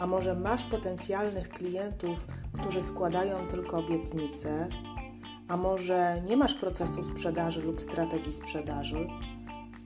a 0.00 0.06
może 0.06 0.34
masz 0.34 0.64
potencjalnych 0.64 1.48
klientów, 1.48 2.26
którzy 2.60 2.82
składają 2.82 3.48
tylko 3.48 3.78
obietnice, 3.78 4.68
a 5.48 5.56
może 5.56 6.22
nie 6.28 6.36
masz 6.36 6.54
procesu 6.54 7.04
sprzedaży 7.04 7.62
lub 7.62 7.80
strategii 7.80 8.32
sprzedaży, 8.32 9.08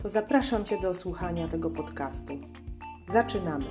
to 0.02 0.08
zapraszam 0.08 0.64
Cię 0.64 0.80
do 0.80 0.94
słuchania 0.94 1.48
tego 1.48 1.70
podcastu. 1.70 2.38
Zaczynamy. 3.08 3.66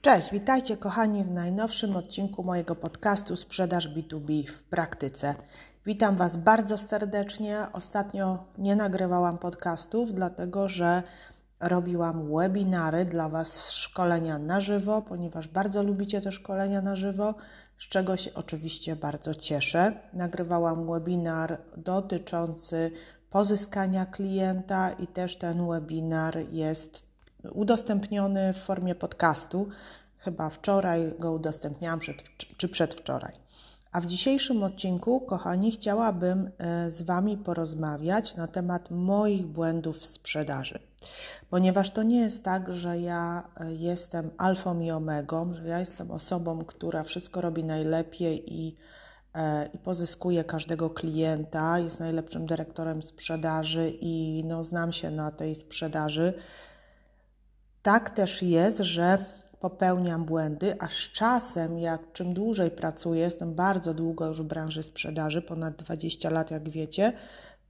Cześć, 0.00 0.32
witajcie 0.32 0.76
kochani 0.76 1.24
w 1.24 1.30
najnowszym 1.30 1.96
odcinku 1.96 2.44
mojego 2.44 2.74
podcastu 2.74 3.36
Sprzedaż 3.36 3.88
B2B 3.88 4.46
w 4.46 4.62
praktyce. 4.62 5.34
Witam 5.86 6.16
Was 6.16 6.36
bardzo 6.36 6.78
serdecznie. 6.78 7.66
Ostatnio 7.72 8.44
nie 8.58 8.76
nagrywałam 8.76 9.38
podcastów, 9.38 10.12
dlatego 10.12 10.68
że 10.68 11.02
robiłam 11.60 12.36
webinary 12.36 13.04
dla 13.04 13.28
Was, 13.28 13.70
szkolenia 13.70 14.38
na 14.38 14.60
żywo, 14.60 15.02
ponieważ 15.02 15.48
bardzo 15.48 15.82
lubicie 15.82 16.20
te 16.20 16.32
szkolenia 16.32 16.82
na 16.82 16.96
żywo, 16.96 17.34
z 17.78 17.88
czego 17.88 18.16
się 18.16 18.34
oczywiście 18.34 18.96
bardzo 18.96 19.34
cieszę. 19.34 19.92
Nagrywałam 20.12 20.92
webinar 20.92 21.58
dotyczący 21.76 22.90
pozyskania 23.30 24.06
klienta 24.06 24.90
i 24.90 25.06
też 25.06 25.36
ten 25.36 25.68
webinar 25.68 26.38
jest 26.52 27.07
udostępniony 27.52 28.52
w 28.52 28.56
formie 28.56 28.94
podcastu. 28.94 29.68
Chyba 30.18 30.50
wczoraj 30.50 31.12
go 31.18 31.32
udostępniałam, 31.32 31.98
przed, 31.98 32.16
czy 32.56 32.68
przedwczoraj. 32.68 33.32
A 33.92 34.00
w 34.00 34.06
dzisiejszym 34.06 34.62
odcinku, 34.62 35.20
kochani, 35.20 35.72
chciałabym 35.72 36.50
e, 36.58 36.90
z 36.90 37.02
Wami 37.02 37.36
porozmawiać 37.36 38.36
na 38.36 38.46
temat 38.46 38.90
moich 38.90 39.46
błędów 39.46 39.98
w 39.98 40.06
sprzedaży. 40.06 40.78
Ponieważ 41.50 41.90
to 41.90 42.02
nie 42.02 42.20
jest 42.20 42.42
tak, 42.42 42.72
że 42.72 42.98
ja 42.98 43.48
e, 43.60 43.74
jestem 43.74 44.30
alfą 44.38 44.80
i 44.80 44.90
omegą, 44.90 45.54
że 45.54 45.64
ja 45.64 45.78
jestem 45.78 46.10
osobą, 46.10 46.58
która 46.58 47.02
wszystko 47.02 47.40
robi 47.40 47.64
najlepiej 47.64 48.54
i, 48.54 48.76
e, 49.34 49.66
i 49.66 49.78
pozyskuje 49.78 50.44
każdego 50.44 50.90
klienta, 50.90 51.78
jest 51.78 52.00
najlepszym 52.00 52.46
dyrektorem 52.46 53.02
sprzedaży 53.02 53.92
i 54.00 54.44
no, 54.46 54.64
znam 54.64 54.92
się 54.92 55.10
na 55.10 55.30
tej 55.30 55.54
sprzedaży. 55.54 56.34
Tak 57.82 58.10
też 58.10 58.42
jest, 58.42 58.78
że 58.78 59.24
popełniam 59.60 60.24
błędy, 60.24 60.74
a 60.80 60.88
z 60.88 61.12
czasem, 61.12 61.78
jak 61.78 62.12
czym 62.12 62.34
dłużej 62.34 62.70
pracuję, 62.70 63.20
jestem 63.20 63.54
bardzo 63.54 63.94
długo 63.94 64.26
już 64.26 64.42
w 64.42 64.44
branży 64.44 64.82
sprzedaży, 64.82 65.42
ponad 65.42 65.76
20 65.76 66.30
lat, 66.30 66.50
jak 66.50 66.70
wiecie, 66.70 67.12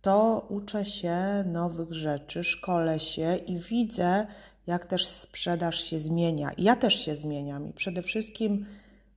to 0.00 0.47
uczę 0.48 0.84
się 0.84 1.45
nowych 1.47 1.92
rzeczy, 1.92 2.45
szkolę 2.45 3.00
się 3.00 3.37
i 3.37 3.59
widzę, 3.59 4.27
jak 4.67 4.87
też 4.87 5.06
sprzedaż 5.06 5.81
się 5.81 5.99
zmienia. 5.99 6.50
Ja 6.59 6.77
też 6.77 6.94
się 6.94 7.16
zmieniam 7.16 7.69
i 7.69 7.72
przede 7.72 8.03
wszystkim 8.03 8.66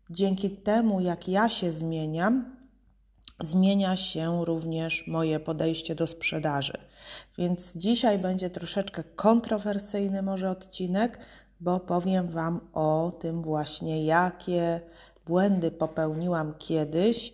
dzięki 0.09 0.49
temu, 0.49 1.01
jak 1.01 1.27
ja 1.27 1.49
się 1.49 1.71
zmieniam, 1.71 2.60
zmienia 3.41 3.97
się 3.97 4.45
również 4.45 5.07
moje 5.07 5.39
podejście 5.39 5.95
do 5.95 6.07
sprzedaży. 6.07 6.77
Więc 7.37 7.77
dzisiaj 7.77 8.19
będzie 8.19 8.49
troszeczkę 8.49 9.03
kontrowersyjny 9.03 10.21
może 10.21 10.49
odcinek, 10.51 11.19
bo 11.59 11.79
powiem 11.79 12.27
Wam 12.27 12.59
o 12.73 13.11
tym 13.19 13.41
właśnie, 13.41 14.05
jakie 14.05 14.81
błędy 15.25 15.71
popełniłam 15.71 16.53
kiedyś, 16.57 17.33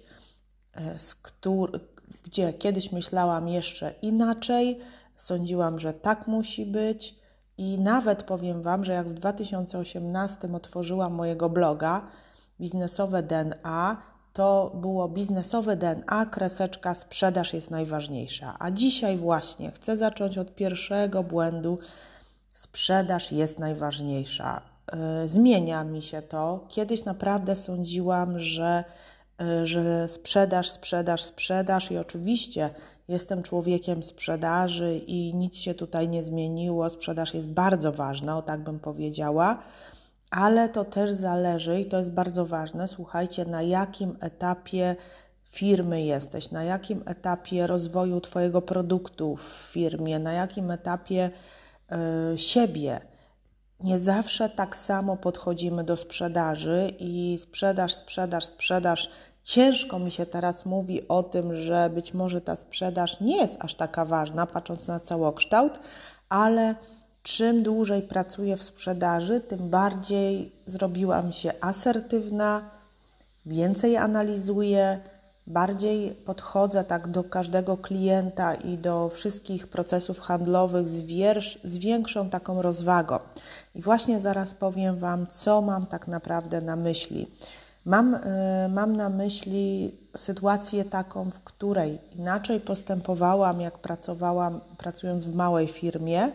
e, 0.74 1.00
z 1.00 1.16
któr, 1.16 1.80
gdzie 2.24 2.54
kiedyś 2.54 2.92
myślałam 2.92 3.48
jeszcze 3.48 3.94
inaczej, 4.02 4.80
sądziłam, 5.16 5.80
że 5.80 5.94
tak 5.94 6.28
musi 6.28 6.66
być. 6.66 7.16
I 7.58 7.80
nawet 7.80 8.24
powiem 8.24 8.62
Wam, 8.62 8.84
że 8.84 8.94
jak 8.94 9.10
w 9.10 9.14
2018 9.14 10.56
otworzyłam 10.56 11.14
mojego 11.14 11.50
bloga 11.50 12.08
Biznesowe 12.60 13.24
DNA, 13.24 13.98
to 14.38 14.72
było 14.76 15.10
biznesowe 15.10 15.76
DNA, 15.76 16.26
kreseczka 16.26 16.96
sprzedaż 16.96 17.54
jest 17.54 17.72
najważniejsza. 17.72 18.56
A 18.60 18.72
dzisiaj 18.72 19.18
właśnie 19.18 19.72
chcę 19.72 19.98
zacząć 19.98 20.38
od 20.38 20.56
pierwszego 20.56 21.24
błędu, 21.24 21.80
sprzedaż 22.54 23.32
jest 23.32 23.60
najważniejsza. 23.60 24.62
E, 24.92 25.28
zmienia 25.28 25.84
mi 25.84 26.02
się 26.02 26.22
to. 26.22 26.66
Kiedyś 26.70 27.06
naprawdę 27.06 27.56
sądziłam, 27.56 28.40
że, 28.40 28.84
e, 29.42 29.66
że 29.66 30.10
sprzedaż, 30.10 30.70
sprzedaż, 30.70 31.24
sprzedaż 31.24 31.92
i 31.92 31.98
oczywiście 31.98 32.70
jestem 33.08 33.44
człowiekiem 33.44 34.04
sprzedaży 34.04 35.02
i 35.08 35.34
nic 35.36 35.56
się 35.56 35.74
tutaj 35.74 36.10
nie 36.10 36.24
zmieniło. 36.24 36.90
Sprzedaż 36.90 37.34
jest 37.34 37.50
bardzo 37.50 37.92
ważna, 37.92 38.38
o 38.38 38.42
tak 38.42 38.64
bym 38.64 38.80
powiedziała. 38.80 39.58
Ale 40.30 40.70
to 40.70 40.86
też 40.86 41.12
zależy 41.12 41.80
i 41.80 41.86
to 41.86 41.98
jest 41.98 42.12
bardzo 42.12 42.46
ważne. 42.46 42.88
Słuchajcie, 42.88 43.46
na 43.46 43.62
jakim 43.62 44.18
etapie 44.20 44.96
firmy 45.44 46.02
jesteś, 46.02 46.52
na 46.52 46.64
jakim 46.64 47.04
etapie 47.06 47.68
rozwoju 47.68 48.22
Twojego 48.22 48.62
produktu 48.62 49.36
w 49.36 49.52
firmie, 49.52 50.20
na 50.20 50.34
jakim 50.34 50.72
etapie 50.72 51.32
E, 51.92 52.38
siebie. 52.38 53.02
Nie 53.80 54.00
zawsze 54.00 54.50
tak 54.50 54.78
samo 54.78 55.18
podchodzimy 55.18 55.84
do 55.84 55.98
sprzedaży 55.98 56.92
i 57.00 57.38
sprzedaż, 57.42 57.94
sprzedaż, 57.94 58.46
sprzedaż. 58.46 59.10
Ciężko 59.44 60.00
mi 60.00 60.12
się 60.12 60.26
teraz 60.26 60.66
mówi 60.66 61.08
o 61.08 61.24
tym, 61.24 61.56
że 61.56 61.90
być 61.90 62.14
może 62.14 62.42
ta 62.42 62.56
sprzedaż 62.56 63.20
nie 63.20 63.38
jest 63.38 63.64
aż 63.64 63.76
taka 63.76 64.06
ważna, 64.06 64.46
patrząc 64.46 64.88
na 64.88 65.00
całokształt, 65.00 65.80
ale 66.30 66.76
czym 67.28 67.64
dłużej 67.64 68.02
pracuję 68.02 68.58
w 68.58 68.64
sprzedaży, 68.64 69.40
tym 69.40 69.70
bardziej 69.70 70.52
zrobiłam 70.66 71.32
się 71.32 71.52
asertywna, 71.62 72.70
więcej 73.46 73.98
analizuję, 73.98 75.00
bardziej 75.48 76.16
podchodzę 76.16 76.84
tak 76.84 77.08
do 77.08 77.24
każdego 77.24 77.78
klienta 77.78 78.56
i 78.56 78.78
do 78.78 79.10
wszystkich 79.10 79.68
procesów 79.68 80.20
handlowych 80.20 80.88
z, 80.88 81.02
wiersz, 81.02 81.60
z 81.64 81.78
większą 81.78 82.30
taką 82.30 82.62
rozwagą. 82.62 83.20
I 83.76 83.82
właśnie 83.82 84.20
zaraz 84.20 84.54
powiem 84.54 85.00
Wam, 85.00 85.28
co 85.28 85.62
mam 85.62 85.86
tak 85.86 86.08
naprawdę 86.08 86.62
na 86.62 86.76
myśli. 86.76 87.32
Mam, 87.86 88.14
y, 88.14 88.20
mam 88.70 88.96
na 88.96 89.10
myśli 89.10 89.98
sytuację 90.18 90.86
taką, 90.86 91.32
w 91.32 91.40
której 91.40 92.00
inaczej 92.16 92.60
postępowałam, 92.60 93.62
jak 93.62 93.78
pracowałam, 93.78 94.62
pracując 94.78 95.26
w 95.26 95.36
małej 95.36 95.68
firmie, 95.68 96.32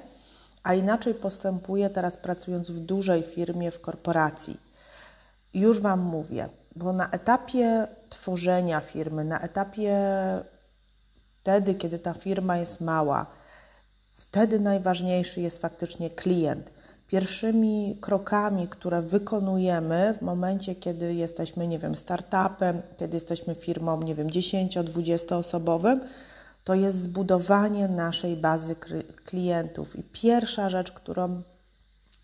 a 0.62 0.74
inaczej 0.74 1.14
postępuję 1.14 1.90
teraz 1.90 2.16
pracując 2.16 2.70
w 2.70 2.78
dużej 2.78 3.22
firmie, 3.22 3.70
w 3.70 3.80
korporacji. 3.80 4.60
Już 5.54 5.80
Wam 5.80 6.00
mówię, 6.00 6.48
bo 6.76 6.92
na 6.92 7.10
etapie 7.10 7.86
tworzenia 8.08 8.80
firmy, 8.80 9.24
na 9.24 9.40
etapie 9.40 9.96
wtedy, 11.40 11.74
kiedy 11.74 11.98
ta 11.98 12.14
firma 12.14 12.56
jest 12.56 12.80
mała, 12.80 13.26
wtedy 14.12 14.60
najważniejszy 14.60 15.40
jest 15.40 15.58
faktycznie 15.58 16.10
klient. 16.10 16.72
Pierwszymi 17.06 17.98
krokami, 18.00 18.68
które 18.68 19.02
wykonujemy 19.02 20.14
w 20.18 20.22
momencie, 20.22 20.74
kiedy 20.74 21.14
jesteśmy, 21.14 21.68
nie 21.68 21.78
wiem, 21.78 21.94
startupem, 21.94 22.82
kiedy 22.96 23.16
jesteśmy 23.16 23.54
firmą, 23.54 24.02
nie 24.02 24.14
wiem, 24.14 24.28
10-20 24.28 25.34
osobowym, 25.34 26.00
to 26.64 26.74
jest 26.74 27.02
zbudowanie 27.02 27.88
naszej 27.88 28.36
bazy 28.36 28.76
klientów. 29.24 29.96
I 29.96 30.02
pierwsza 30.02 30.68
rzecz, 30.68 30.92
którą 30.92 31.42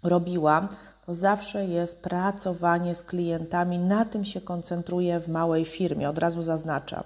robiłam, 0.03 0.69
to 1.07 1.15
zawsze 1.15 1.67
jest 1.67 2.03
pracowanie 2.03 2.95
z 2.95 3.03
klientami. 3.03 3.79
Na 3.79 4.05
tym 4.05 4.25
się 4.25 4.41
koncentruję 4.41 5.21
w 5.21 5.29
małej 5.29 5.65
firmie, 5.65 6.09
od 6.09 6.19
razu 6.19 6.43
zaznaczam. 6.43 7.05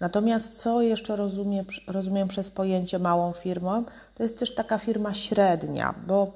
Natomiast 0.00 0.56
co 0.56 0.82
jeszcze 0.82 1.16
rozumiem, 1.16 1.64
rozumiem 1.86 2.28
przez 2.28 2.50
pojęcie 2.50 2.98
małą 2.98 3.32
firmą, 3.32 3.84
to 4.14 4.22
jest 4.22 4.38
też 4.38 4.54
taka 4.54 4.78
firma 4.78 5.14
średnia, 5.14 5.94
bo 6.06 6.32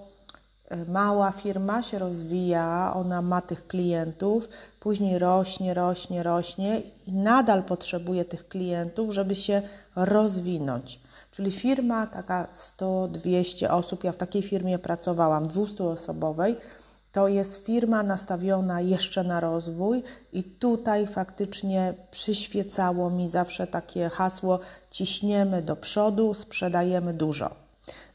mała 0.88 1.32
firma 1.32 1.82
się 1.82 1.98
rozwija, 1.98 2.92
ona 2.94 3.22
ma 3.22 3.42
tych 3.42 3.66
klientów, 3.66 4.48
później 4.80 5.18
rośnie, 5.18 5.74
rośnie, 5.74 6.22
rośnie 6.22 6.82
i 7.06 7.12
nadal 7.12 7.62
potrzebuje 7.62 8.24
tych 8.24 8.48
klientów, 8.48 9.14
żeby 9.14 9.34
się 9.34 9.62
rozwinąć. 9.96 11.00
Czyli 11.30 11.50
firma 11.50 12.06
taka 12.06 12.48
100-200 12.78 13.66
osób, 13.70 14.04
ja 14.04 14.12
w 14.12 14.16
takiej 14.16 14.42
firmie 14.42 14.78
pracowałam, 14.78 15.44
200-osobowej, 15.46 16.56
to 17.12 17.28
jest 17.28 17.64
firma 17.66 18.02
nastawiona 18.02 18.80
jeszcze 18.80 19.24
na 19.24 19.40
rozwój, 19.40 20.02
i 20.32 20.42
tutaj 20.42 21.06
faktycznie 21.06 21.94
przyświecało 22.10 23.10
mi 23.10 23.28
zawsze 23.28 23.66
takie 23.66 24.08
hasło: 24.08 24.60
ciśniemy 24.90 25.62
do 25.62 25.76
przodu, 25.76 26.34
sprzedajemy 26.34 27.14
dużo. 27.14 27.67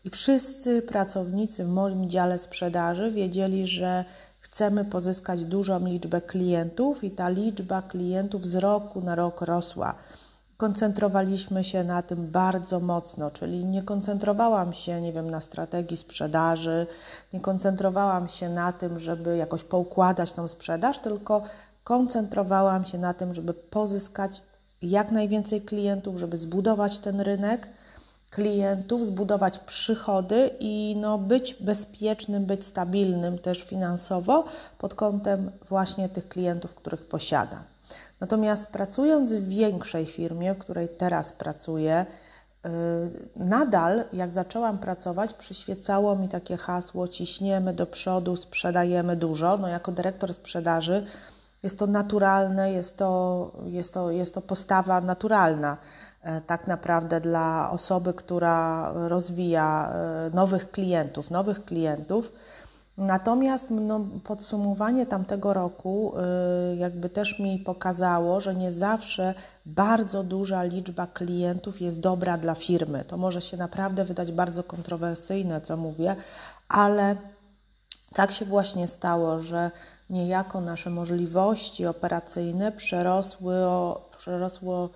I 0.04 0.10
wszyscy 0.10 0.82
pracownicy 0.82 1.66
w 1.66 1.68
moim 1.68 2.10
dziale 2.10 2.40
sprzedaży 2.40 3.12
wiedzieli, 3.12 3.68
że 3.68 4.06
chcemy 4.40 4.86
pozyskać 4.86 5.46
dużą 5.46 5.86
liczbę 5.86 6.22
klientów, 6.22 7.04
i 7.04 7.12
ta 7.12 7.30
liczba 7.30 7.82
klientów 7.82 8.46
z 8.46 8.56
roku 8.56 9.02
na 9.02 9.16
rok 9.16 9.42
rosła. 9.42 9.96
Koncentrowaliśmy 10.58 11.64
się 11.64 11.84
na 11.84 12.02
tym 12.02 12.32
bardzo 12.32 12.80
mocno, 12.80 13.32
czyli 13.32 13.66
nie 13.66 13.84
koncentrowałam 13.84 14.74
się, 14.74 15.02
nie 15.02 15.14
wiem, 15.14 15.30
na 15.30 15.42
strategii 15.42 15.98
sprzedaży, 15.98 16.88
nie 17.34 17.40
koncentrowałam 17.40 18.28
się 18.28 18.50
na 18.50 18.72
tym, 18.72 19.00
żeby 19.00 19.38
jakoś 19.38 19.64
poukładać 19.64 20.34
tą 20.34 20.48
sprzedaż, 20.48 21.00
tylko 21.00 21.44
koncentrowałam 21.84 22.86
się 22.86 22.98
na 22.98 23.14
tym, 23.14 23.34
żeby 23.34 23.54
pozyskać 23.54 24.42
jak 24.82 25.12
najwięcej 25.12 25.62
klientów, 25.62 26.18
żeby 26.18 26.38
zbudować 26.38 27.00
ten 27.00 27.22
rynek 27.22 27.70
klientów, 28.34 29.02
zbudować 29.02 29.60
przychody 29.60 30.50
i 30.60 30.96
no, 31.02 31.18
być 31.18 31.56
bezpiecznym, 31.60 32.46
być 32.46 32.66
stabilnym 32.66 33.40
też 33.40 33.64
finansowo 33.64 34.46
pod 34.78 34.96
kątem 34.96 35.52
właśnie 35.70 36.10
tych 36.10 36.28
klientów, 36.28 36.76
których 36.76 37.06
posiadam. 37.06 37.64
Natomiast 38.20 38.68
pracując 38.68 39.34
w 39.34 39.50
większej 39.50 40.06
firmie, 40.06 40.54
w 40.54 40.58
której 40.58 40.90
teraz 40.90 41.32
pracuję, 41.34 42.06
y, 42.66 42.70
nadal 43.36 44.04
jak 44.14 44.32
zaczęłam 44.32 44.78
pracować, 44.78 45.34
przyświecało 45.34 46.16
mi 46.16 46.30
takie 46.30 46.58
hasło: 46.58 47.08
ciśniemy 47.08 47.74
do 47.74 47.86
przodu, 47.86 48.36
sprzedajemy 48.36 49.16
dużo. 49.16 49.58
No, 49.58 49.68
jako 49.68 49.92
dyrektor 49.92 50.34
sprzedaży 50.34 51.06
jest 51.64 51.80
to 51.80 51.88
naturalne, 51.88 52.72
jest 52.72 52.98
to, 52.98 53.52
jest 53.66 53.94
to, 53.94 54.12
jest 54.12 54.34
to 54.34 54.42
postawa 54.42 55.02
naturalna 55.02 55.78
tak 56.48 56.68
naprawdę 56.68 57.22
dla 57.22 57.72
osoby, 57.72 58.14
która 58.14 58.92
rozwija 58.94 59.92
e, 59.92 60.30
nowych 60.36 60.72
klientów, 60.72 61.32
nowych 61.32 61.66
klientów 61.66 62.32
Natomiast 62.98 63.68
no, 63.72 64.06
podsumowanie 64.24 65.06
tamtego 65.06 65.54
roku 65.54 66.14
y, 66.74 66.76
jakby 66.76 67.10
też 67.10 67.40
mi 67.40 67.60
pokazało, 67.60 68.42
że 68.42 68.56
nie 68.56 68.72
zawsze 68.72 69.34
bardzo 69.66 70.24
duża 70.24 70.64
liczba 70.64 71.08
klientów 71.08 71.82
jest 71.82 72.00
dobra 72.00 72.38
dla 72.38 72.56
firmy. 72.56 73.06
To 73.08 73.18
może 73.18 73.42
się 73.42 73.58
naprawdę 73.58 74.06
wydać 74.06 74.32
bardzo 74.32 74.64
kontrowersyjne, 74.64 75.62
co 75.62 75.78
mówię, 75.78 76.16
ale 76.68 77.16
tak 78.14 78.32
się 78.32 78.46
właśnie 78.46 78.88
stało, 78.88 79.40
że 79.40 79.72
niejako 80.10 80.62
nasze 80.62 80.90
możliwości 80.90 81.86
operacyjne 81.86 82.72
przerosły, 82.72 83.56
przerosło 84.18 84.90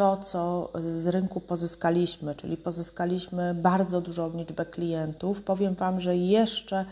to, 0.00 0.16
co 0.16 0.70
z 1.02 1.06
rynku 1.06 1.40
pozyskaliśmy, 1.40 2.34
czyli 2.34 2.56
pozyskaliśmy 2.56 3.54
bardzo 3.54 4.00
dużą 4.00 4.36
liczbę 4.36 4.66
klientów. 4.66 5.42
Powiem 5.42 5.74
Wam, 5.74 6.00
że 6.00 6.16
jeszcze 6.16 6.84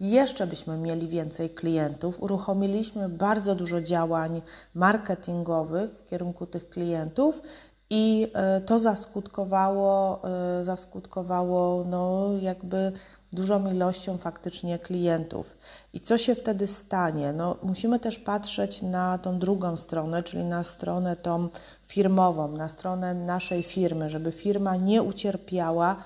jeszcze 0.00 0.46
byśmy 0.46 0.78
mieli 0.78 1.08
więcej 1.08 1.50
klientów. 1.50 2.22
Uruchomiliśmy 2.22 3.08
bardzo 3.08 3.54
dużo 3.54 3.80
działań 3.80 4.42
marketingowych 4.74 5.90
w 5.90 6.06
kierunku 6.06 6.46
tych 6.46 6.68
klientów 6.68 7.42
i 7.90 8.30
e, 8.34 8.60
to 8.60 8.78
zaskutkowało, 8.78 10.20
e, 10.60 10.64
zaskutkowało 10.64 11.84
no, 11.84 12.28
jakby 12.40 12.92
dużą 13.32 13.70
ilością 13.72 14.18
faktycznie 14.18 14.78
klientów. 14.78 15.56
I 15.92 16.00
co 16.00 16.18
się 16.18 16.34
wtedy 16.34 16.66
stanie? 16.66 17.32
No, 17.32 17.56
musimy 17.62 17.98
też 17.98 18.18
patrzeć 18.18 18.82
na 18.82 19.18
tą 19.18 19.38
drugą 19.38 19.76
stronę, 19.76 20.22
czyli 20.22 20.44
na 20.44 20.64
stronę 20.64 21.16
tą 21.16 21.48
firmową, 21.86 22.48
na 22.48 22.68
stronę 22.68 23.14
naszej 23.14 23.62
firmy, 23.62 24.10
żeby 24.10 24.32
firma 24.32 24.76
nie 24.76 25.02
ucierpiała 25.02 25.96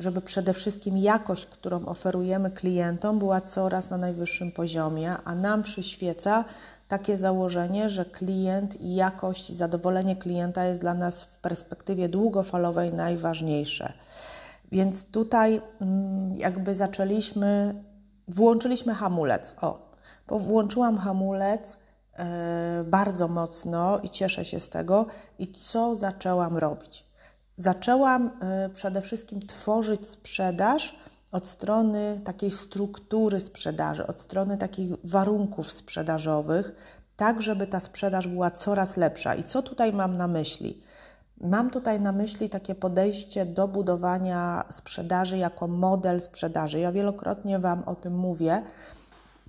żeby 0.00 0.20
przede 0.20 0.52
wszystkim 0.52 0.98
jakość, 0.98 1.46
którą 1.46 1.86
oferujemy 1.86 2.50
klientom, 2.50 3.18
była 3.18 3.40
coraz 3.40 3.90
na 3.90 3.96
najwyższym 3.96 4.52
poziomie, 4.52 5.16
a 5.24 5.34
nam 5.34 5.62
przyświeca 5.62 6.44
takie 6.88 7.18
założenie, 7.18 7.90
że 7.90 8.04
klient 8.04 8.80
i 8.80 8.94
jakość, 8.94 9.52
zadowolenie 9.52 10.16
klienta 10.16 10.64
jest 10.64 10.80
dla 10.80 10.94
nas 10.94 11.24
w 11.24 11.38
perspektywie 11.38 12.08
długofalowej 12.08 12.92
najważniejsze. 12.92 13.92
Więc 14.72 15.04
tutaj 15.04 15.60
mm, 15.80 16.34
jakby 16.34 16.74
zaczęliśmy, 16.74 17.82
włączyliśmy 18.28 18.94
hamulec. 18.94 19.54
O, 19.60 19.90
bo 20.28 20.38
włączyłam 20.38 20.98
hamulec 20.98 21.78
e, 22.18 22.84
bardzo 22.86 23.28
mocno 23.28 23.98
i 24.02 24.10
cieszę 24.10 24.44
się 24.44 24.60
z 24.60 24.68
tego. 24.68 25.06
I 25.38 25.52
co 25.52 25.94
zaczęłam 25.94 26.56
robić? 26.56 27.10
zaczęłam 27.60 28.30
e, 28.40 28.68
przede 28.68 29.00
wszystkim 29.00 29.40
tworzyć 29.40 30.08
sprzedaż 30.08 30.96
od 31.32 31.46
strony 31.46 32.20
takiej 32.24 32.50
struktury 32.50 33.40
sprzedaży, 33.40 34.06
od 34.06 34.20
strony 34.20 34.58
takich 34.58 34.92
warunków 35.04 35.72
sprzedażowych, 35.72 36.72
tak 37.16 37.42
żeby 37.42 37.66
ta 37.66 37.80
sprzedaż 37.80 38.28
była 38.28 38.50
coraz 38.50 38.96
lepsza. 38.96 39.34
I 39.34 39.44
co 39.44 39.62
tutaj 39.62 39.92
mam 39.92 40.16
na 40.16 40.28
myśli? 40.28 40.80
Mam 41.40 41.70
tutaj 41.70 42.00
na 42.00 42.12
myśli 42.12 42.50
takie 42.50 42.74
podejście 42.74 43.46
do 43.46 43.68
budowania 43.68 44.64
sprzedaży 44.70 45.38
jako 45.38 45.68
model 45.68 46.20
sprzedaży. 46.20 46.78
Ja 46.78 46.92
wielokrotnie 46.92 47.58
Wam 47.58 47.82
o 47.86 47.94
tym 47.94 48.16
mówię. 48.16 48.62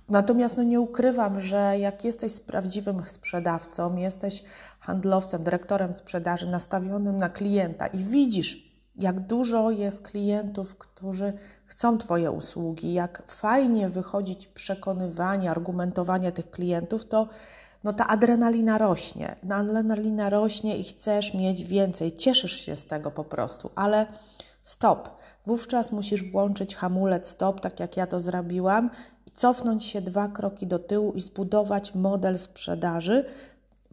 Natomiast 0.08 0.56
no 0.56 0.62
nie 0.62 0.80
ukrywam, 0.80 1.40
że 1.40 1.78
jak 1.78 2.04
jesteś 2.04 2.40
prawdziwym 2.40 3.02
sprzedawcą, 3.06 3.96
jesteś 3.96 4.44
handlowcem, 4.80 5.42
dyrektorem 5.42 5.94
sprzedaży 5.94 6.46
nastawionym 6.46 7.16
na 7.16 7.28
klienta 7.28 7.86
i 7.86 7.98
widzisz, 7.98 8.72
jak 8.96 9.20
dużo 9.20 9.70
jest 9.70 10.02
klientów, 10.02 10.76
którzy 10.78 11.32
chcą 11.66 11.98
Twoje 11.98 12.30
usługi, 12.30 12.92
jak 12.92 13.22
fajnie 13.26 13.88
wychodzić 13.88 14.46
przekonywanie, 14.46 15.50
argumentowanie 15.50 16.32
tych 16.32 16.50
klientów, 16.50 17.04
to 17.04 17.28
no 17.84 17.92
ta 17.92 18.06
adrenalina 18.06 18.78
rośnie. 18.78 19.36
No, 19.42 19.54
adrenalina 19.54 20.30
rośnie 20.30 20.78
i 20.78 20.84
chcesz 20.84 21.34
mieć 21.34 21.64
więcej, 21.64 22.12
cieszysz 22.12 22.52
się 22.52 22.76
z 22.76 22.86
tego 22.86 23.10
po 23.10 23.24
prostu, 23.24 23.70
ale 23.74 24.06
stop. 24.62 25.08
Wówczas 25.46 25.92
musisz 25.92 26.30
włączyć 26.30 26.76
hamulec 26.76 27.28
stop, 27.28 27.60
tak 27.60 27.80
jak 27.80 27.96
ja 27.96 28.06
to 28.06 28.20
zrobiłam, 28.20 28.90
cofnąć 29.34 29.84
się 29.84 30.00
dwa 30.00 30.28
kroki 30.28 30.66
do 30.66 30.78
tyłu 30.78 31.12
i 31.12 31.20
zbudować 31.20 31.94
model 31.94 32.38
sprzedaży, 32.38 33.24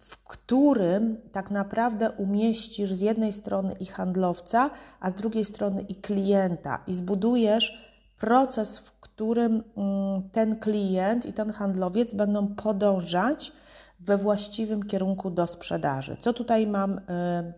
w 0.02 0.18
którym 0.18 1.18
tak 1.32 1.52
naprawdę 1.52 2.12
umieścisz 2.12 2.94
z 2.94 3.02
jednej 3.02 3.34
strony 3.34 3.76
i 3.80 3.86
handlowca, 3.86 4.70
a 5.00 5.10
z 5.10 5.14
drugiej 5.14 5.46
strony 5.46 5.82
i 5.82 5.96
klienta, 5.96 6.84
i 6.88 6.94
zbudujesz 6.94 7.90
proces, 8.20 8.80
w 8.80 8.92
którym 8.92 9.64
mm, 9.78 10.30
ten 10.32 10.56
klient 10.56 11.26
i 11.26 11.34
ten 11.34 11.52
handlowiec 11.52 12.14
będą 12.14 12.48
podążać 12.48 13.52
we 14.00 14.18
właściwym 14.18 14.84
kierunku 14.84 15.32
do 15.32 15.48
sprzedaży. 15.48 16.18
Co 16.20 16.34
tutaj 16.34 16.68
mam? 16.68 16.98
Y, 16.98 17.54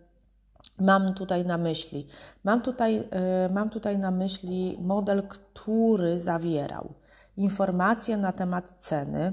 mam 0.78 1.14
tutaj 1.14 1.46
na 1.46 1.58
myśli? 1.58 2.06
Mam 2.44 2.62
tutaj, 2.62 2.98
y, 2.98 3.52
mam 3.52 3.70
tutaj 3.70 3.98
na 3.98 4.10
myśli 4.10 4.78
model, 4.80 5.22
który 5.28 6.20
zawierał 6.20 6.94
informacje 7.36 8.16
na 8.16 8.32
temat 8.32 8.74
ceny, 8.80 9.32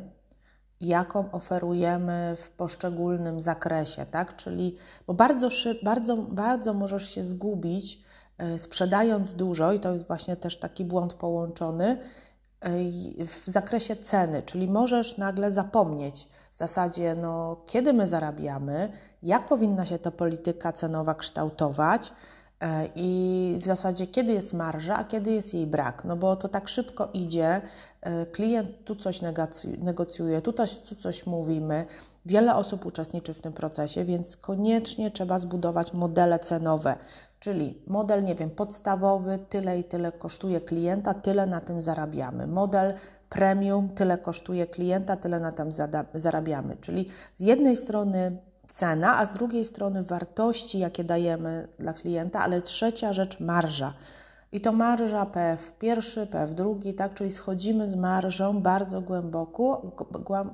jaką 0.82 1.32
oferujemy 1.32 2.36
w 2.38 2.50
poszczególnym 2.50 3.40
zakresie, 3.40 4.06
tak? 4.06 4.36
Czyli, 4.36 4.76
bo 5.08 5.14
bardzo, 5.14 5.50
bardzo, 5.84 6.18
bardzo 6.18 6.74
możesz 6.74 7.10
się 7.10 7.24
zgubić, 7.24 8.04
e, 8.38 8.60
sprzedając 8.60 9.34
dużo, 9.34 9.74
i 9.74 9.80
to 9.80 9.94
jest 9.94 10.08
właśnie 10.08 10.36
też 10.36 10.60
taki 10.60 10.86
błąd 10.86 11.14
połączony, 11.14 11.98
w 13.26 13.44
zakresie 13.46 13.96
ceny, 13.96 14.44
czyli 14.44 14.68
możesz 14.68 15.18
nagle 15.18 15.52
zapomnieć 15.52 16.28
w 16.52 16.58
zasadzie, 16.58 17.16
no, 17.16 17.58
kiedy 17.66 17.94
my 17.94 18.08
zarabiamy, 18.08 18.92
jak 19.24 19.46
powinna 19.46 19.86
się 19.86 20.00
ta 20.00 20.12
polityka 20.12 20.74
cenowa 20.74 21.16
kształtować, 21.16 22.12
E, 22.60 22.90
I 22.96 23.58
w 23.62 23.66
zasadzie 23.66 24.08
kiedy 24.08 24.34
jest 24.34 24.54
marża, 24.54 24.96
a 24.98 25.04
kiedy 25.04 25.32
jest 25.32 25.54
jej 25.54 25.68
brak, 25.68 26.06
no 26.06 26.16
bo 26.16 26.36
to 26.36 26.48
tak 26.48 26.70
szybko 26.70 27.10
idzie, 27.14 27.62
e, 28.02 28.26
klient 28.26 28.70
tu 28.86 28.96
coś 28.96 29.22
negocjuje, 29.78 30.42
tu 30.42 30.54
coś, 30.54 30.78
tu 30.78 30.96
coś 30.96 31.26
mówimy, 31.26 31.86
wiele 32.26 32.56
osób 32.56 32.86
uczestniczy 32.86 33.34
w 33.34 33.42
tym 33.42 33.54
procesie, 33.54 34.06
więc 34.06 34.38
koniecznie 34.38 35.12
trzeba 35.12 35.40
zbudować 35.40 35.94
modele 35.94 36.40
cenowe. 36.40 36.96
Czyli 37.40 37.82
model, 37.88 38.24
nie 38.24 38.36
wiem, 38.36 38.50
podstawowy, 38.50 39.40
tyle 39.50 39.80
i 39.80 39.84
tyle 39.84 40.12
kosztuje 40.12 40.62
klienta, 40.62 41.14
tyle 41.14 41.46
na 41.46 41.62
tym 41.62 41.82
zarabiamy. 41.82 42.48
Model 42.48 42.94
premium, 43.30 43.90
tyle 43.90 44.18
kosztuje 44.18 44.68
klienta, 44.68 45.16
tyle 45.16 45.40
na 45.40 45.52
tym 45.52 45.70
zarabiamy. 46.14 46.78
Czyli 46.82 47.10
z 47.38 47.44
jednej 47.44 47.78
strony 47.78 48.38
cena, 48.72 49.18
a 49.18 49.26
z 49.26 49.32
drugiej 49.32 49.66
strony 49.66 50.04
wartości, 50.04 50.80
jakie 50.80 51.04
dajemy 51.04 51.68
dla 51.80 51.94
klienta, 51.94 52.40
ale 52.40 52.62
trzecia 52.62 53.14
rzecz 53.14 53.40
marża. 53.40 53.94
I 54.52 54.62
to 54.62 54.72
marża 54.72 55.26
PF 55.26 55.72
pierwszy, 55.80 56.28
PF 56.28 56.52
drugi, 56.52 56.94
tak? 56.94 57.14
Czyli 57.14 57.32
schodzimy 57.32 57.88
z 57.88 57.96
marżą 57.96 58.62
bardzo 58.62 59.02
głęboko, 59.02 59.92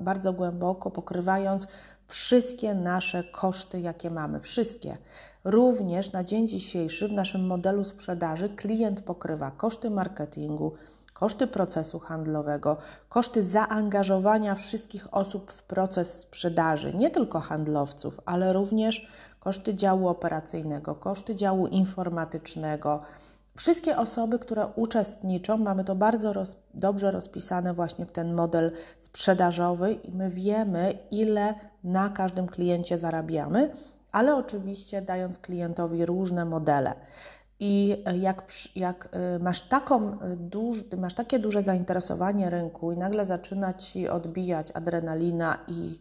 bardzo 0.01 0.34
głęboko, 0.34 0.92
pokrywając 0.92 1.68
wszystkie 2.08 2.74
nasze 2.74 3.24
koszty, 3.24 3.80
jakie 3.80 4.10
mamy. 4.10 4.39
Wszystkie. 4.39 4.98
Również 5.46 6.12
na 6.12 6.24
dzień 6.24 6.48
dzisiejszy 6.48 7.08
w 7.08 7.12
naszym 7.12 7.48
modelu 7.48 7.84
sprzedaży 7.84 8.50
klient 8.50 9.02
pokrywa 9.02 9.52
koszty 9.52 9.90
marketingu, 9.90 10.74
koszty 11.14 11.48
procesu 11.48 12.00
handlowego, 12.00 12.78
koszty 13.10 13.44
zaangażowania 13.44 14.56
wszystkich 14.56 15.14
osób 15.14 15.52
w 15.52 15.64
proces 15.64 16.20
sprzedaży, 16.20 16.94
nie 16.94 17.10
tylko 17.10 17.40
handlowców, 17.40 18.22
ale 18.25 18.54
również 18.54 19.08
koszty 19.40 19.75
działu 19.75 20.08
operacyjnego, 20.08 20.96
koszty 20.96 21.36
działu 21.36 21.68
informatycznego. 21.68 23.02
Wszystkie 23.56 23.98
osoby, 23.98 24.40
które 24.40 24.68
uczestniczą, 24.75 25.58
mamy 25.58 25.84
to 25.84 25.96
bardzo 25.96 26.34
roz, 26.34 26.58
dobrze 26.74 27.12
rozpisane 27.12 27.74
właśnie 27.74 28.06
w 28.06 28.12
ten 28.12 28.34
model 28.34 28.72
sprzedażowy 29.00 29.94
i 29.94 30.12
my 30.12 30.30
wiemy, 30.30 30.98
ile 31.12 31.54
na 31.84 32.10
każdym 32.10 32.48
kliencie 32.48 32.98
zarabiamy, 32.98 33.72
ale 34.16 34.36
oczywiście 34.36 35.02
dając 35.02 35.40
klientowi 35.40 36.06
różne 36.06 36.46
modele. 36.46 36.96
I 37.60 38.04
jak, 38.20 38.52
jak 38.76 39.10
y, 39.36 39.40
masz, 39.40 39.62
taką 39.62 40.14
y, 40.14 40.36
duż, 40.38 40.78
masz 40.98 41.14
takie 41.14 41.40
duże 41.40 41.64
zainteresowanie 41.64 42.50
rynku 42.50 42.92
i 42.92 42.98
nagle 42.98 43.26
zaczyna 43.26 43.74
ci 43.74 44.10
odbijać 44.10 44.72
adrenalina 44.74 45.58
i 45.68 46.00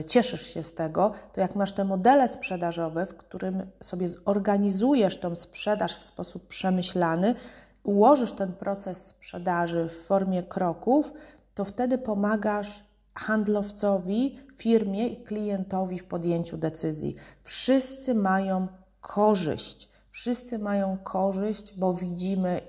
y, 0.00 0.04
cieszysz 0.04 0.42
się 0.42 0.62
z 0.62 0.74
tego, 0.74 1.12
to 1.32 1.40
jak 1.40 1.56
masz 1.56 1.72
te 1.72 1.84
modele 1.84 2.28
sprzedażowe, 2.28 3.06
w 3.06 3.16
którym 3.16 3.70
sobie 3.82 4.08
zorganizujesz 4.08 5.20
tą 5.20 5.36
sprzedaż 5.36 5.96
w 5.96 6.04
sposób 6.04 6.46
przemyślany, 6.46 7.34
ułożysz 7.82 8.32
ten 8.32 8.52
proces 8.52 9.06
sprzedaży 9.06 9.88
w 9.88 10.06
formie 10.06 10.42
kroków, 10.42 11.12
to 11.54 11.64
wtedy 11.64 11.98
pomagasz 11.98 12.89
handlowcowi, 13.20 14.38
firmie 14.56 15.06
i 15.06 15.22
klientowi 15.22 15.98
w 15.98 16.04
podjęciu 16.04 16.56
decyzji. 16.56 17.14
Wszyscy 17.42 18.14
mają 18.14 18.68
korzyść 19.00 19.90
Wszyscy 20.10 20.58
mają 20.58 20.98
korzyść, 21.04 21.74
bo 21.78 21.94
widzimy, 21.94 22.60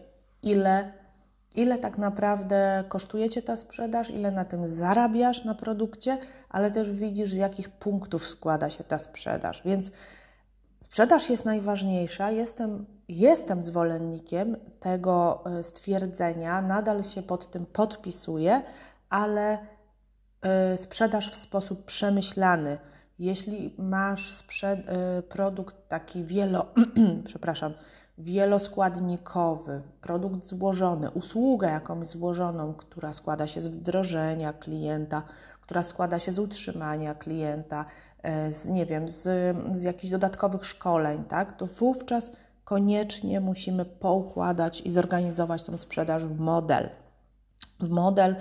ile, 0.43 0.93
ile 1.55 1.77
tak 1.77 1.97
naprawdę 1.97 2.83
kosztuje 2.89 3.29
Cię 3.29 3.41
ta 3.41 3.57
sprzedaż, 3.57 4.09
ile 4.09 4.31
na 4.31 4.45
tym 4.45 4.67
zarabiasz 4.67 5.45
na 5.45 5.55
produkcie, 5.55 6.17
ale 6.49 6.71
też 6.71 6.91
widzisz, 6.91 7.31
z 7.31 7.35
jakich 7.35 7.69
punktów 7.69 8.27
składa 8.27 8.69
się 8.69 8.83
ta 8.83 8.97
sprzedaż. 8.97 9.61
Więc 9.65 9.91
sprzedaż 10.79 11.29
jest 11.29 11.45
najważniejsza. 11.45 12.31
Jestem, 12.31 12.85
jestem 13.07 13.63
zwolennikiem 13.63 14.57
tego 14.79 15.43
e, 15.45 15.63
stwierdzenia, 15.63 16.61
nadal 16.61 17.03
się 17.03 17.23
pod 17.23 17.51
tym 17.51 17.65
podpisuję, 17.65 18.61
ale 19.09 19.57
sprzedaż 20.75 21.31
w 21.31 21.35
sposób 21.35 21.85
przemyślany 21.85 22.77
jeśli 23.21 23.75
masz 23.77 24.33
sprzed, 24.33 24.79
y, 24.79 25.21
produkt 25.21 25.75
taki 25.87 26.23
wielo, 26.23 26.65
przepraszam, 27.25 27.73
wieloskładnikowy, 28.17 29.81
produkt 30.01 30.47
złożony, 30.47 31.11
usługę 31.11 31.67
jakąś 31.67 32.07
złożoną, 32.07 32.73
która 32.73 33.13
składa 33.13 33.47
się 33.47 33.61
z 33.61 33.67
wdrożenia 33.67 34.53
klienta, 34.53 35.23
która 35.61 35.83
składa 35.83 36.19
się 36.19 36.31
z 36.31 36.39
utrzymania 36.39 37.15
klienta, 37.15 37.85
y, 38.47 38.51
z, 38.51 38.67
nie 38.67 38.85
wiem, 38.85 39.07
z, 39.07 39.23
z 39.77 39.83
jakichś 39.83 40.11
dodatkowych 40.11 40.65
szkoleń, 40.65 41.23
tak, 41.23 41.57
to 41.57 41.65
wówczas 41.65 42.31
koniecznie 42.63 43.39
musimy 43.39 43.85
poukładać 43.85 44.81
i 44.81 44.91
zorganizować 44.91 45.63
tą 45.63 45.77
sprzedaż 45.77 46.25
w 46.25 46.39
model. 46.39 46.89
W 47.79 47.89
model 47.89 48.35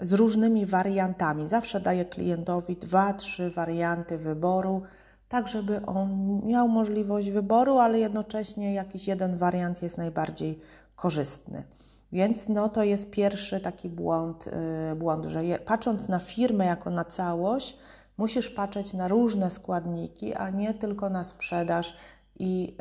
z 0.00 0.12
różnymi 0.12 0.66
wariantami. 0.66 1.48
Zawsze 1.48 1.80
daję 1.80 2.04
klientowi 2.04 2.76
dwa, 2.76 3.12
trzy 3.12 3.50
warianty 3.50 4.18
wyboru, 4.18 4.82
tak 5.28 5.48
żeby 5.48 5.86
on 5.86 6.40
miał 6.44 6.68
możliwość 6.68 7.30
wyboru, 7.30 7.78
ale 7.78 7.98
jednocześnie 7.98 8.74
jakiś 8.74 9.08
jeden 9.08 9.36
wariant 9.36 9.82
jest 9.82 9.98
najbardziej 9.98 10.60
korzystny. 10.96 11.64
Więc 12.12 12.48
no, 12.48 12.68
to 12.68 12.84
jest 12.84 13.10
pierwszy 13.10 13.60
taki 13.60 13.88
błąd, 13.88 14.46
yy, 14.90 14.96
błąd 14.96 15.26
że 15.26 15.40
patrząc 15.64 16.08
na 16.08 16.18
firmę 16.18 16.66
jako 16.66 16.90
na 16.90 17.04
całość, 17.04 17.76
musisz 18.16 18.50
patrzeć 18.50 18.92
na 18.92 19.08
różne 19.08 19.50
składniki, 19.50 20.34
a 20.34 20.50
nie 20.50 20.74
tylko 20.74 21.10
na 21.10 21.24
sprzedaż. 21.24 21.94
I, 22.38 22.76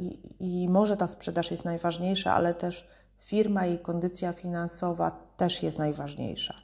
yy, 0.00 0.16
i 0.40 0.68
może 0.68 0.96
ta 0.96 1.08
sprzedaż 1.08 1.50
jest 1.50 1.64
najważniejsza, 1.64 2.34
ale 2.34 2.54
też 2.54 2.86
firma 3.20 3.66
i 3.66 3.78
kondycja 3.78 4.32
finansowa 4.32 5.10
też 5.36 5.62
jest 5.62 5.78
najważniejsza. 5.78 6.54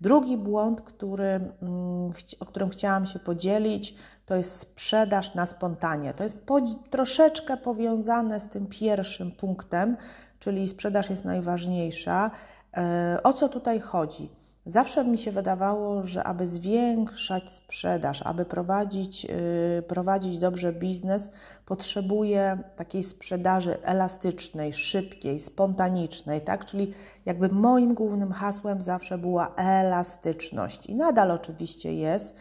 Drugi 0.00 0.36
błąd, 0.36 0.80
który, 0.80 1.24
mm, 1.62 2.12
o 2.40 2.46
którym 2.46 2.70
chciałam 2.70 3.06
się 3.06 3.18
podzielić, 3.18 3.94
to 4.26 4.36
jest 4.36 4.58
sprzedaż 4.58 5.34
na 5.34 5.46
spontanie. 5.46 6.14
To 6.14 6.24
jest 6.24 6.38
po, 6.38 6.60
troszeczkę 6.90 7.56
powiązane 7.56 8.40
z 8.40 8.48
tym 8.48 8.66
pierwszym 8.66 9.32
punktem, 9.32 9.96
czyli 10.38 10.68
sprzedaż 10.68 11.10
jest 11.10 11.24
najważniejsza. 11.24 12.30
E, 12.76 13.18
o 13.22 13.32
co 13.32 13.48
tutaj 13.48 13.80
chodzi? 13.80 14.30
Zawsze 14.66 15.04
mi 15.04 15.18
się 15.18 15.30
wydawało, 15.30 16.02
że 16.02 16.24
aby 16.24 16.46
zwiększać 16.46 17.50
sprzedaż, 17.50 18.22
aby 18.22 18.44
prowadzić, 18.44 19.24
yy, 19.24 19.82
prowadzić 19.88 20.38
dobrze 20.38 20.72
biznes, 20.72 21.28
potrzebuje 21.66 22.58
takiej 22.76 23.02
sprzedaży 23.02 23.82
elastycznej, 23.82 24.72
szybkiej, 24.72 25.40
spontanicznej, 25.40 26.40
tak? 26.40 26.64
Czyli 26.64 26.94
jakby 27.26 27.48
moim 27.48 27.94
głównym 27.94 28.32
hasłem 28.32 28.82
zawsze 28.82 29.18
była 29.18 29.54
elastyczność 29.56 30.86
i 30.86 30.94
nadal 30.94 31.30
oczywiście 31.30 31.94
jest, 31.94 32.34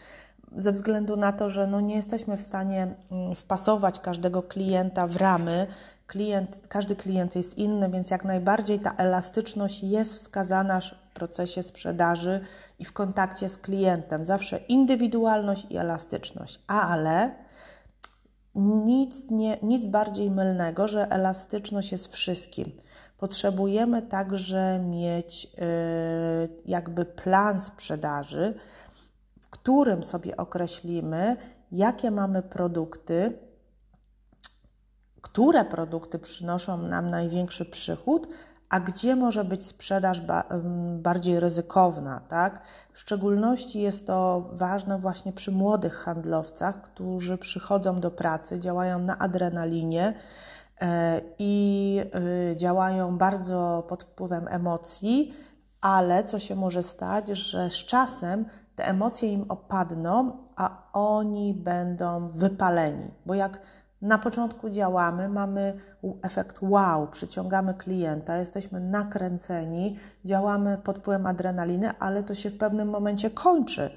ze 0.56 0.72
względu 0.72 1.18
na 1.18 1.32
to, 1.32 1.50
że 1.50 1.68
no 1.68 1.82
nie 1.82 1.96
jesteśmy 1.96 2.38
w 2.38 2.42
stanie 2.42 2.96
mm, 3.12 3.36
wpasować 3.36 4.00
każdego 4.00 4.44
klienta 4.44 5.08
w 5.08 5.16
ramy. 5.16 5.68
Klient, 6.08 6.68
każdy 6.68 6.96
klient 6.96 7.36
jest 7.36 7.58
inny, 7.58 7.90
więc 7.90 8.10
jak 8.10 8.26
najbardziej 8.26 8.80
ta 8.80 8.94
elastyczność 8.98 9.84
jest 9.84 10.14
wskazana 10.14 10.82
procesie 11.14 11.64
sprzedaży 11.64 12.42
i 12.80 12.86
w 12.86 12.94
kontakcie 12.94 13.50
z 13.50 13.58
klientem. 13.58 14.26
Zawsze 14.26 14.58
indywidualność 14.58 15.68
i 15.70 15.78
elastyczność, 15.78 16.60
ale 16.68 17.36
nic, 18.56 19.32
nie, 19.32 19.58
nic 19.62 19.88
bardziej 19.88 20.32
mylnego, 20.32 20.88
że 20.88 21.08
elastyczność 21.12 21.92
jest 21.92 22.14
wszystkim. 22.14 22.72
Potrzebujemy 23.18 24.02
także 24.02 24.80
mieć 24.80 25.44
yy, 25.46 25.52
jakby 26.66 27.06
plan 27.06 27.62
sprzedaży, 27.62 28.54
którym 29.50 30.04
sobie 30.04 30.38
określimy, 30.38 31.38
jakie 31.72 32.12
mamy 32.12 32.42
produkty, 32.42 33.38
które 35.22 35.66
produkty 35.66 36.20
przynoszą 36.20 36.78
nam 36.78 37.10
największy 37.10 37.66
przychód, 37.66 38.28
a 38.74 38.80
gdzie 38.80 39.16
może 39.16 39.46
być 39.46 39.66
sprzedaż 39.66 40.22
bardziej 40.98 41.40
ryzykowna, 41.40 42.20
tak? 42.20 42.62
W 42.94 43.00
szczególności 43.00 43.82
jest 43.82 44.08
to 44.08 44.50
ważne 44.54 45.00
właśnie 45.00 45.34
przy 45.34 45.52
młodych 45.52 45.96
handlowcach, 45.96 46.82
którzy 46.82 47.38
przychodzą 47.38 48.00
do 48.00 48.12
pracy, 48.12 48.60
działają 48.60 49.00
na 49.00 49.18
adrenalinie 49.18 50.14
e, 50.82 51.22
i 51.40 52.02
y, 52.52 52.58
działają 52.58 53.18
bardzo 53.18 53.84
pod 53.88 54.04
wpływem 54.04 54.48
emocji, 54.50 55.34
ale 55.82 56.24
co 56.24 56.40
się 56.40 56.56
może 56.56 56.84
stać, 56.84 57.28
że 57.28 57.70
z 57.70 57.86
czasem 57.86 58.46
te 58.76 58.88
emocje 58.88 59.32
im 59.32 59.46
opadną, 59.50 60.38
a 60.56 60.84
oni 60.94 61.54
będą 61.54 62.28
wypaleni. 62.28 63.12
Bo 63.26 63.34
jak 63.34 63.60
na 64.04 64.18
początku 64.18 64.70
działamy, 64.70 65.30
mamy 65.30 65.74
efekt 66.22 66.58
wow, 66.62 67.08
przyciągamy 67.08 67.74
klienta, 67.74 68.38
jesteśmy 68.38 68.80
nakręceni, 68.80 69.98
działamy 70.26 70.78
pod 70.84 71.00
wpływem 71.00 71.26
adrenaliny, 71.26 71.90
ale 72.00 72.24
to 72.24 72.36
się 72.36 72.50
w 72.50 72.58
pewnym 72.58 72.90
momencie 72.90 73.30
kończy 73.30 73.90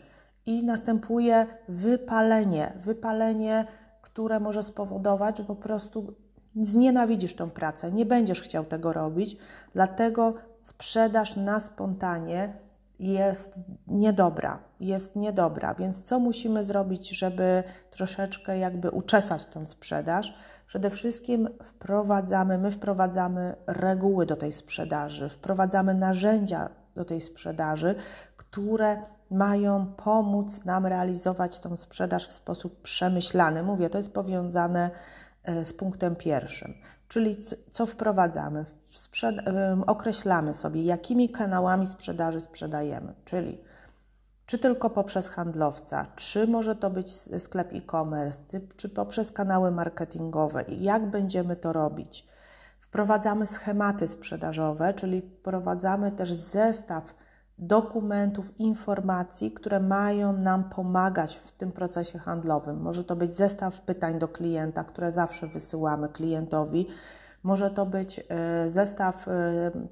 i 0.47 0.65
następuje 0.65 1.47
wypalenie. 1.69 2.73
Wypalenie, 2.77 3.67
które 4.03 4.41
może 4.41 4.63
spowodować, 4.63 5.39
że 5.39 5.45
po 5.45 5.57
prostu 5.57 6.15
znienawidzisz 6.61 7.35
tą 7.35 7.51
pracę, 7.51 7.93
nie 7.93 8.07
będziesz 8.07 8.43
chciał 8.43 8.65
tego 8.65 8.93
robić, 8.93 9.37
dlatego 9.75 10.35
sprzedaż 10.63 11.37
na 11.37 11.61
spontanie 11.61 12.66
jest 12.99 13.55
niedobra, 13.87 14.59
jest 14.81 15.17
niedobra. 15.17 15.75
Więc 15.75 16.03
co 16.03 16.19
musimy 16.19 16.65
zrobić, 16.65 17.09
żeby 17.11 17.63
troszeczkę 17.91 18.59
jakby 18.59 18.91
uczesać 18.91 19.47
tą 19.47 19.65
sprzedaż? 19.65 20.35
Przede 20.67 20.91
wszystkim 20.91 21.49
wprowadzamy, 21.63 22.59
my 22.59 22.71
wprowadzamy 22.71 23.55
reguły 23.67 24.27
do 24.27 24.37
tej 24.37 24.53
sprzedaży, 24.53 25.29
wprowadzamy 25.29 25.95
narzędzia 25.95 26.69
do 26.95 27.05
tej 27.05 27.21
sprzedaży, 27.21 27.95
które 28.37 29.03
mają 29.31 29.87
pomóc 29.87 30.65
nam 30.65 30.87
realizować 30.87 31.59
tą 31.59 31.77
sprzedaż 31.77 32.29
w 32.29 32.33
sposób 32.33 32.83
przemyślany. 32.83 33.63
Mówię, 33.63 33.91
to 33.91 33.99
jest 33.99 34.13
powiązane 34.13 34.91
e, 35.45 35.65
z 35.65 35.73
punktem 35.73 36.17
pierwszym. 36.17 36.75
Czyli 37.09 37.37
co 37.71 37.87
wprowadzamy? 37.87 38.65
Określamy 39.87 40.55
sobie, 40.55 40.83
jakimi 40.83 41.29
kanałami 41.29 41.87
sprzedaży 41.87 42.41
sprzedajemy, 42.41 43.15
czyli 43.25 43.59
czy 44.47 44.59
tylko 44.59 44.91
poprzez 44.91 45.29
handlowca, 45.29 46.07
czy 46.17 46.47
może 46.47 46.77
to 46.77 46.91
być 46.91 47.13
sklep 47.39 47.73
e-commerce, 47.73 48.61
czy 48.77 48.89
poprzez 48.89 49.33
kanały 49.33 49.71
marketingowe 49.71 50.63
i 50.63 50.83
jak 50.83 51.11
będziemy 51.11 51.57
to 51.57 51.73
robić. 51.73 52.27
Wprowadzamy 52.81 53.47
schematy 53.47 54.09
sprzedażowe, 54.09 54.95
czyli 54.95 55.23
wprowadzamy 55.23 56.11
też 56.11 56.33
zestaw 56.33 57.15
dokumentów, 57.59 58.61
informacji, 58.61 59.53
które 59.53 59.81
mają 59.81 60.33
nam 60.33 60.65
pomagać 60.65 61.37
w 61.37 61.53
tym 61.53 61.73
procesie 61.73 62.19
handlowym. 62.19 62.81
Może 62.81 63.05
to 63.05 63.17
być 63.17 63.37
zestaw 63.37 63.81
pytań 63.81 64.19
do 64.19 64.29
klienta, 64.29 64.85
które 64.85 65.13
zawsze 65.13 65.47
wysyłamy 65.47 66.09
klientowi. 66.09 66.87
Może 67.47 67.71
to 67.71 67.87
być 67.87 68.21
e, 68.29 68.71
zestaw 68.71 69.29
e, 69.29 69.33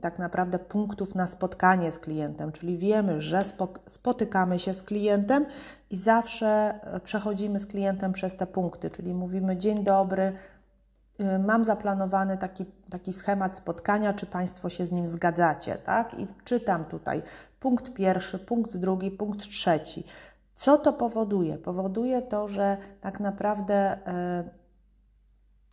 tak 0.00 0.18
naprawdę 0.18 0.58
punktów 0.58 1.14
na 1.14 1.26
spotkanie 1.26 1.92
z 1.92 1.98
klientem, 1.98 2.52
czyli 2.52 2.76
wiemy, 2.76 3.20
że 3.20 3.42
spotykamy 3.86 4.58
się 4.58 4.74
z 4.74 4.82
klientem 4.82 5.46
i 5.90 5.96
zawsze 5.96 6.46
e, 6.46 7.00
przechodzimy 7.00 7.60
z 7.60 7.66
klientem 7.66 8.12
przez 8.12 8.36
te 8.36 8.46
punkty, 8.46 8.90
czyli 8.90 9.14
mówimy 9.14 9.56
dzień 9.56 9.84
dobry, 9.84 10.32
mam 11.38 11.64
zaplanowany 11.64 12.38
taki, 12.38 12.64
taki 12.90 13.12
schemat 13.12 13.56
spotkania, 13.56 14.12
czy 14.12 14.26
Państwo 14.26 14.68
się 14.68 14.86
z 14.86 14.92
nim 14.92 15.06
zgadzacie, 15.06 15.74
tak? 15.74 16.14
I 16.14 16.26
czytam 16.44 16.84
tutaj 16.84 17.22
punkt 17.60 17.92
pierwszy, 17.92 18.38
punkt 18.38 18.76
drugi, 18.76 19.10
punkt 19.10 19.40
trzeci. 19.40 20.04
Co 20.54 20.76
to 20.76 20.92
powoduje? 20.92 21.58
Powoduje 21.58 22.22
to, 22.22 22.48
że 22.48 22.76
tak 23.00 23.20
naprawdę 23.20 23.98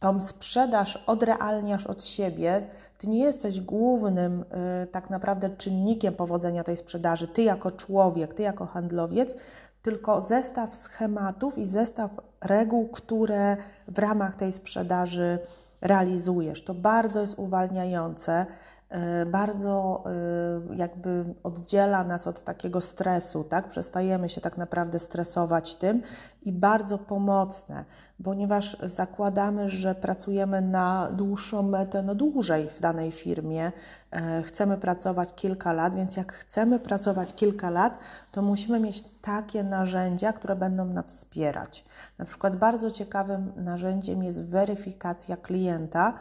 tą 0.02 0.22
sprzedaż 0.22 1.04
odrealniasz 1.08 1.88
od 1.88 2.06
siebie, 2.06 2.68
ty 2.98 3.08
nie 3.08 3.20
jesteś 3.20 3.62
głównym 3.62 4.42
y, 4.84 4.88
tak 4.88 5.10
naprawdę 5.10 5.50
czynnikiem 5.50 6.14
powodzenia 6.14 6.64
tej 6.64 6.78
sprzedaży, 6.78 7.28
ty 7.28 7.44
jako 7.44 7.72
człowiek, 7.72 8.34
ty 8.34 8.44
jako 8.44 8.66
handlowiec, 8.66 9.36
tylko 9.82 10.22
zestaw 10.22 10.78
schematów 10.78 11.58
i 11.58 11.66
zestaw 11.66 12.12
reguł, 12.42 12.88
które 12.88 13.58
w 13.88 14.00
ramach 14.00 14.36
tej 14.36 14.52
sprzedaży 14.52 15.40
realizujesz. 15.82 16.64
To 16.64 16.74
bardzo 16.74 17.22
jest 17.22 17.40
uwalniające. 17.40 18.46
E, 18.92 19.26
bardzo 19.26 20.04
e, 20.06 20.76
jakby 20.76 21.26
oddziela 21.44 22.04
nas 22.04 22.28
od 22.28 22.44
takiego 22.44 22.82
stresu, 22.82 23.44
tak? 23.44 23.70
Przestajemy 23.70 24.30
się 24.30 24.42
tak 24.42 24.58
naprawdę 24.58 25.00
stresować 25.00 25.76
tym 25.76 26.02
i 26.42 26.52
bardzo 26.52 26.98
pomocne, 26.98 27.86
ponieważ 28.24 28.78
zakładamy, 28.80 29.70
że 29.70 29.96
pracujemy 29.96 30.62
na 30.62 31.10
dłuższą 31.12 31.64
metę, 31.64 32.04
no 32.04 32.16
dłużej 32.16 32.70
w 32.70 32.80
danej 32.80 33.12
firmie, 33.12 33.72
e, 34.12 34.44
chcemy 34.44 34.78
pracować 34.78 35.30
kilka 35.36 35.74
lat, 35.74 35.96
więc 35.96 36.16
jak 36.18 36.34
chcemy 36.34 36.80
pracować 36.80 37.34
kilka 37.34 37.70
lat, 37.70 37.98
to 38.32 38.42
musimy 38.42 38.80
mieć 38.80 39.04
takie 39.22 39.64
narzędzia, 39.64 40.34
które 40.34 40.56
będą 40.56 40.86
nas 40.86 41.06
wspierać. 41.06 41.86
Na 42.18 42.26
przykład 42.26 42.56
bardzo 42.56 42.92
ciekawym 42.92 43.52
narzędziem 43.56 44.24
jest 44.24 44.46
weryfikacja 44.46 45.38
klienta, 45.38 46.14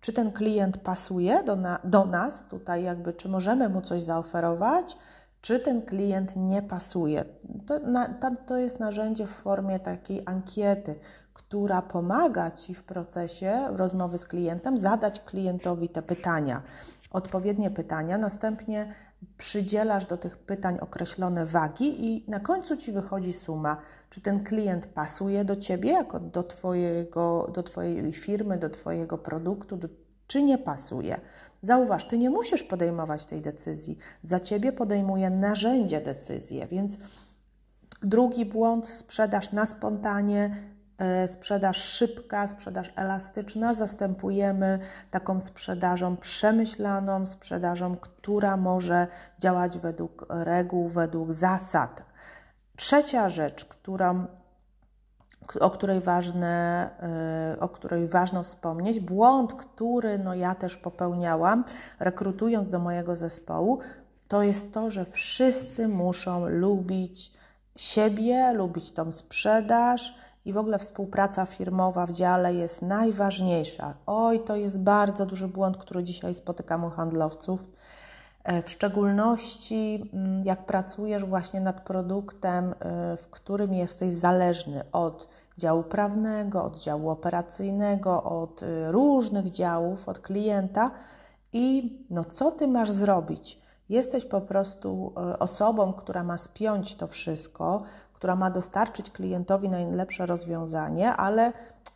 czy 0.00 0.12
ten 0.12 0.32
klient 0.32 0.78
pasuje 0.78 1.42
do, 1.42 1.56
na, 1.56 1.78
do 1.84 2.04
nas, 2.04 2.44
tutaj 2.48 2.82
jakby, 2.82 3.12
czy 3.12 3.28
możemy 3.28 3.68
mu 3.68 3.80
coś 3.80 4.02
zaoferować, 4.02 4.96
czy 5.40 5.60
ten 5.60 5.82
klient 5.82 6.36
nie 6.36 6.62
pasuje. 6.62 7.24
To, 7.66 7.78
na, 7.78 8.08
to 8.46 8.56
jest 8.56 8.80
narzędzie 8.80 9.26
w 9.26 9.30
formie 9.30 9.78
takiej 9.78 10.22
ankiety, 10.26 10.94
która 11.34 11.82
pomaga 11.82 12.50
Ci 12.50 12.74
w 12.74 12.84
procesie 12.84 13.68
rozmowy 13.70 14.18
z 14.18 14.26
klientem 14.26 14.78
zadać 14.78 15.20
klientowi 15.20 15.88
te 15.88 16.02
pytania, 16.02 16.62
odpowiednie 17.10 17.70
pytania, 17.70 18.18
następnie 18.18 18.94
przydzielasz 19.38 20.06
do 20.06 20.16
tych 20.16 20.38
pytań 20.38 20.78
określone 20.80 21.46
wagi 21.46 22.06
i 22.06 22.24
na 22.30 22.40
końcu 22.40 22.76
Ci 22.76 22.92
wychodzi 22.92 23.32
suma, 23.32 23.76
czy 24.10 24.20
ten 24.20 24.44
klient 24.44 24.86
pasuje 24.86 25.44
do 25.44 25.56
Ciebie, 25.56 25.90
jako 25.90 26.20
do, 26.20 26.42
twojego, 26.42 27.50
do 27.54 27.62
Twojej 27.62 28.12
firmy, 28.12 28.58
do 28.58 28.70
Twojego 28.70 29.18
produktu, 29.18 29.76
do, 29.76 29.88
czy 30.26 30.42
nie 30.42 30.58
pasuje. 30.58 31.20
Zauważ, 31.62 32.08
Ty 32.08 32.18
nie 32.18 32.30
musisz 32.30 32.62
podejmować 32.62 33.24
tej 33.24 33.40
decyzji. 33.40 33.98
Za 34.22 34.40
Ciebie 34.40 34.72
podejmuje 34.72 35.30
narzędzie 35.30 36.00
decyzję, 36.00 36.66
więc 36.66 36.98
drugi 38.02 38.46
błąd, 38.46 38.88
sprzedaż 38.88 39.52
na 39.52 39.66
spontanie, 39.66 40.56
sprzedaż 41.26 41.76
szybka, 41.76 42.48
sprzedaż 42.48 42.92
elastyczna, 42.96 43.74
zastępujemy 43.74 44.78
taką 45.10 45.40
sprzedażą 45.40 46.16
przemyślaną, 46.16 47.26
sprzedażą, 47.26 47.96
która 47.96 48.56
może 48.56 49.06
działać 49.38 49.78
według 49.78 50.26
reguł, 50.28 50.88
według 50.88 51.32
zasad. 51.32 52.02
Trzecia 52.76 53.28
rzecz, 53.28 53.64
którą 53.64 54.26
o 55.60 55.70
której, 55.70 56.00
ważne, 56.00 56.90
y, 57.54 57.60
o 57.60 57.68
której 57.68 58.08
ważno 58.08 58.42
wspomnieć. 58.42 59.00
Błąd, 59.00 59.54
który 59.54 60.18
no 60.18 60.34
ja 60.34 60.54
też 60.54 60.76
popełniałam, 60.76 61.64
rekrutując 62.00 62.70
do 62.70 62.78
mojego 62.78 63.16
zespołu, 63.16 63.78
to 64.28 64.42
jest 64.42 64.72
to, 64.72 64.90
że 64.90 65.04
wszyscy 65.04 65.88
muszą 65.88 66.48
lubić 66.48 67.32
siebie, 67.76 68.52
lubić 68.52 68.92
tą 68.92 69.12
sprzedaż 69.12 70.14
i 70.46 70.52
w 70.52 70.56
ogóle 70.56 70.78
współpraca 70.78 71.46
firmowa 71.46 72.06
w 72.06 72.12
dziale 72.12 72.54
jest 72.54 72.82
najważniejsza. 72.82 73.94
Oj, 74.06 74.40
to 74.40 74.56
jest 74.56 74.80
bardzo 74.80 75.26
duży 75.26 75.48
błąd, 75.48 75.76
który 75.76 76.04
dzisiaj 76.04 76.34
spotykam 76.34 76.84
u 76.84 76.90
handlowców. 76.90 77.64
E, 78.44 78.62
w 78.62 78.70
szczególności 78.70 80.10
mm, 80.12 80.44
jak 80.44 80.66
pracujesz 80.66 81.24
właśnie 81.24 81.60
nad 81.60 81.80
produktem, 81.80 82.74
e, 82.80 83.16
w 83.16 83.28
którym 83.30 83.74
jesteś 83.74 84.12
zależny 84.12 84.82
od 84.92 85.28
działu 85.58 85.82
prawnego, 85.82 86.64
od 86.64 86.78
działu 86.78 87.10
operacyjnego, 87.10 88.22
od 88.22 88.62
e, 88.62 88.92
różnych 88.92 89.50
działów, 89.50 90.08
od 90.08 90.18
klienta 90.18 90.90
i 91.52 91.98
no 92.10 92.24
co 92.24 92.50
ty 92.50 92.68
masz 92.68 92.90
zrobić? 92.90 93.65
Jesteś 93.88 94.26
po 94.26 94.40
prostu 94.40 95.12
osobą, 95.38 95.92
która 95.92 96.24
ma 96.24 96.38
spiąć 96.38 96.94
to 96.94 97.06
wszystko, 97.06 97.82
która 98.12 98.36
ma 98.36 98.50
dostarczyć 98.50 99.10
klientowi 99.10 99.68
najlepsze 99.68 100.26
rozwiązanie, 100.26 101.12
ale 101.12 101.52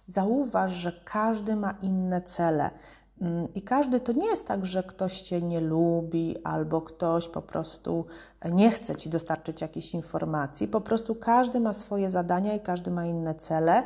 zauważ, 0.09 0.73
że 0.73 0.93
każdy 1.05 1.57
ma 1.57 1.75
inne 1.83 2.23
cele. 2.23 2.71
Mm, 3.21 3.55
I 3.55 3.63
każdy 3.63 4.01
to 4.01 4.13
nie 4.13 4.27
jest 4.27 4.47
tak, 4.47 4.67
że 4.67 4.83
ktoś 4.83 5.21
cię 5.21 5.43
nie 5.43 5.61
lubi 5.61 6.37
albo 6.45 6.83
ktoś 6.83 7.29
po 7.29 7.43
prostu 7.43 8.07
nie 8.45 8.71
chce 8.71 8.97
ci 8.97 9.11
dostarczyć 9.11 9.61
jakiejś 9.61 9.95
informacji. 9.95 10.69
Po 10.69 10.81
prostu 10.81 11.15
każdy 11.15 11.61
ma 11.61 11.73
swoje 11.73 12.11
zadania 12.11 12.55
i 12.55 12.61
każdy 12.61 12.91
ma 12.91 13.07
inne 13.07 13.35
cele. 13.35 13.83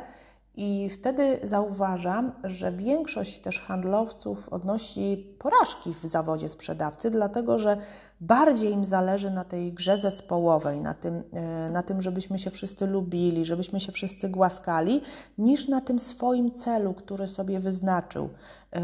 I 0.57 0.89
wtedy 0.89 1.39
zauważam, 1.43 2.31
że 2.43 2.71
większość 2.71 3.39
też 3.39 3.61
handlowców 3.61 4.49
odnosi 4.49 5.35
porażki 5.39 5.93
w 5.93 6.01
zawodzie 6.01 6.49
sprzedawcy, 6.49 7.09
dlatego 7.09 7.59
że 7.59 7.77
bardziej 8.21 8.71
im 8.71 8.85
zależy 8.85 9.31
na 9.31 9.43
tej 9.43 9.73
grze 9.73 9.97
zespołowej, 9.97 10.81
na 10.81 10.93
tym, 10.93 11.23
e, 11.33 11.69
na 11.69 11.83
tym, 11.83 12.01
żebyśmy 12.01 12.39
się 12.39 12.49
wszyscy 12.49 12.87
lubili, 12.87 13.45
żebyśmy 13.45 13.79
się 13.79 13.91
wszyscy 13.91 14.29
głaskali, 14.29 15.01
niż 15.37 15.67
na 15.67 15.81
tym 15.81 15.99
swoim 15.99 16.51
celu, 16.51 16.93
który 16.93 17.27
sobie 17.27 17.59
wyznaczył. 17.59 18.29
E, 18.71 18.81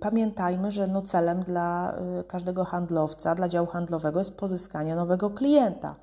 pamiętajmy, 0.00 0.70
że 0.72 0.86
no 0.86 1.02
celem 1.02 1.42
dla 1.42 1.92
e, 1.92 2.24
każdego 2.24 2.64
handlowca, 2.64 3.34
dla 3.34 3.48
działu 3.48 3.66
handlowego 3.66 4.18
jest 4.18 4.36
pozyskanie 4.36 4.96
nowego 4.96 5.30
klienta. 5.30 5.96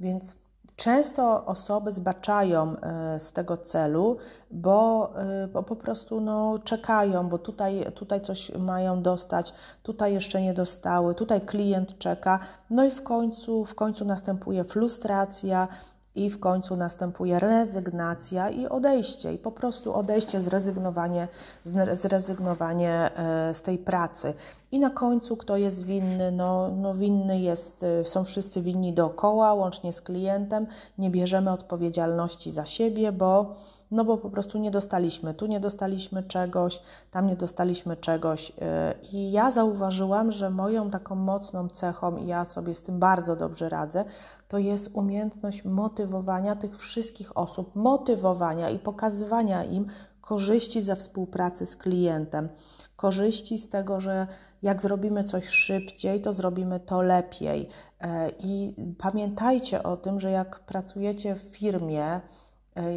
Więc 0.00 0.36
Często 0.76 1.44
osoby 1.44 1.92
zbaczają 1.92 2.76
e, 2.76 3.20
z 3.20 3.32
tego 3.32 3.56
celu, 3.56 4.16
bo, 4.50 5.10
e, 5.16 5.48
bo 5.48 5.62
po 5.62 5.76
prostu 5.76 6.20
no, 6.20 6.58
czekają, 6.64 7.28
bo 7.28 7.38
tutaj, 7.38 7.92
tutaj 7.94 8.20
coś 8.20 8.52
mają 8.58 9.02
dostać, 9.02 9.54
tutaj 9.82 10.14
jeszcze 10.14 10.42
nie 10.42 10.54
dostały, 10.54 11.14
tutaj 11.14 11.40
klient 11.40 11.98
czeka, 11.98 12.38
no 12.70 12.84
i 12.84 12.90
w 12.90 13.02
końcu, 13.02 13.64
w 13.64 13.74
końcu 13.74 14.04
następuje 14.04 14.64
frustracja, 14.64 15.68
i 16.16 16.30
w 16.30 16.40
końcu 16.40 16.76
następuje 16.76 17.38
rezygnacja 17.38 18.50
i 18.50 18.66
odejście, 18.66 19.32
i 19.32 19.38
po 19.38 19.52
prostu 19.52 19.94
odejście, 19.94 20.40
zrezygnowanie, 20.40 21.28
zrezygnowanie 21.92 23.10
e, 23.16 23.54
z 23.54 23.62
tej 23.62 23.78
pracy. 23.78 24.34
I 24.72 24.78
na 24.78 24.90
końcu 24.90 25.36
kto 25.36 25.56
jest 25.56 25.84
winny? 25.84 26.32
No, 26.32 26.70
no 26.76 26.94
winny 26.94 27.40
jest, 27.40 27.82
y, 27.82 28.04
są 28.04 28.24
wszyscy 28.24 28.62
winni 28.62 28.92
dookoła, 28.92 29.54
łącznie 29.54 29.92
z 29.92 30.00
klientem. 30.00 30.66
Nie 30.98 31.10
bierzemy 31.10 31.52
odpowiedzialności 31.52 32.50
za 32.50 32.66
siebie, 32.66 33.12
bo 33.12 33.54
no 33.90 34.04
bo 34.04 34.18
po 34.18 34.30
prostu 34.30 34.58
nie 34.58 34.70
dostaliśmy, 34.70 35.34
tu 35.34 35.46
nie 35.46 35.60
dostaliśmy 35.60 36.22
czegoś, 36.22 36.80
tam 37.10 37.26
nie 37.26 37.36
dostaliśmy 37.36 37.96
czegoś. 37.96 38.50
Y, 38.50 38.54
I 39.12 39.30
ja 39.30 39.50
zauważyłam, 39.50 40.32
że 40.32 40.50
moją 40.50 40.90
taką 40.90 41.14
mocną 41.14 41.68
cechą, 41.68 42.16
i 42.16 42.26
ja 42.26 42.44
sobie 42.44 42.74
z 42.74 42.82
tym 42.82 42.98
bardzo 42.98 43.36
dobrze 43.36 43.68
radzę, 43.68 44.04
to 44.48 44.58
jest 44.58 44.90
umiejętność 44.92 45.64
motywowania 45.64 46.56
tych 46.56 46.78
wszystkich 46.78 47.38
osób, 47.38 47.76
motywowania 47.76 48.70
i 48.70 48.78
pokazywania 48.78 49.64
im 49.64 49.86
korzyści 50.20 50.82
ze 50.82 50.96
współpracy 50.96 51.66
z 51.66 51.76
klientem, 51.76 52.48
korzyści 52.96 53.58
z 53.58 53.68
tego, 53.68 54.00
że 54.00 54.26
jak 54.62 54.82
zrobimy 54.82 55.24
coś 55.24 55.48
szybciej, 55.48 56.20
to 56.20 56.32
zrobimy 56.32 56.80
to 56.80 57.02
lepiej. 57.02 57.68
E, 58.00 58.30
I 58.38 58.74
pamiętajcie 58.98 59.82
o 59.82 59.96
tym, 59.96 60.20
że 60.20 60.30
jak 60.30 60.60
pracujecie 60.60 61.34
w 61.34 61.38
firmie, 61.38 62.20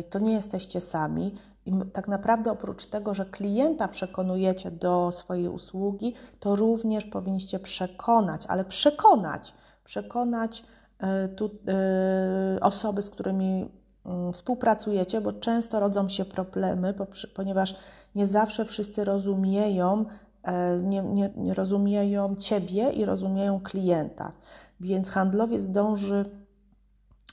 to 0.10 0.20
nie 0.20 0.34
jesteście 0.34 0.82
sami. 0.82 1.36
I 1.66 1.74
tak 1.94 2.08
naprawdę 2.08 2.52
oprócz 2.52 2.86
tego, 2.86 3.14
że 3.14 3.26
klienta 3.26 3.88
przekonujecie 3.88 4.72
do 4.72 5.12
swojej 5.12 5.48
usługi, 5.48 6.14
to 6.40 6.56
również 6.56 7.06
powinniście 7.06 7.60
przekonać, 7.60 8.46
ale 8.48 8.66
przekonać, 8.66 9.54
przekonać 9.84 10.64
e, 11.00 11.28
tu, 11.28 11.50
e, 11.68 12.60
osoby, 12.62 13.02
z 13.02 13.10
którymi 13.10 13.72
mm, 14.06 14.34
współpracujecie, 14.34 15.22
bo 15.22 15.34
często 15.34 15.80
rodzą 15.80 16.10
się 16.10 16.26
problemy, 16.26 16.94
ponieważ 17.36 17.76
nie 18.16 18.28
zawsze 18.28 18.66
wszyscy 18.66 19.04
rozumieją, 19.04 20.06
e, 20.44 20.78
nie, 20.78 21.02
nie, 21.02 21.30
nie 21.38 21.54
rozumieją 21.54 22.36
Ciebie 22.36 22.90
i 22.90 23.06
rozumieją 23.06 23.60
klienta. 23.60 24.32
Więc 24.80 25.10
handlowiec 25.10 25.68
dąży 25.68 26.26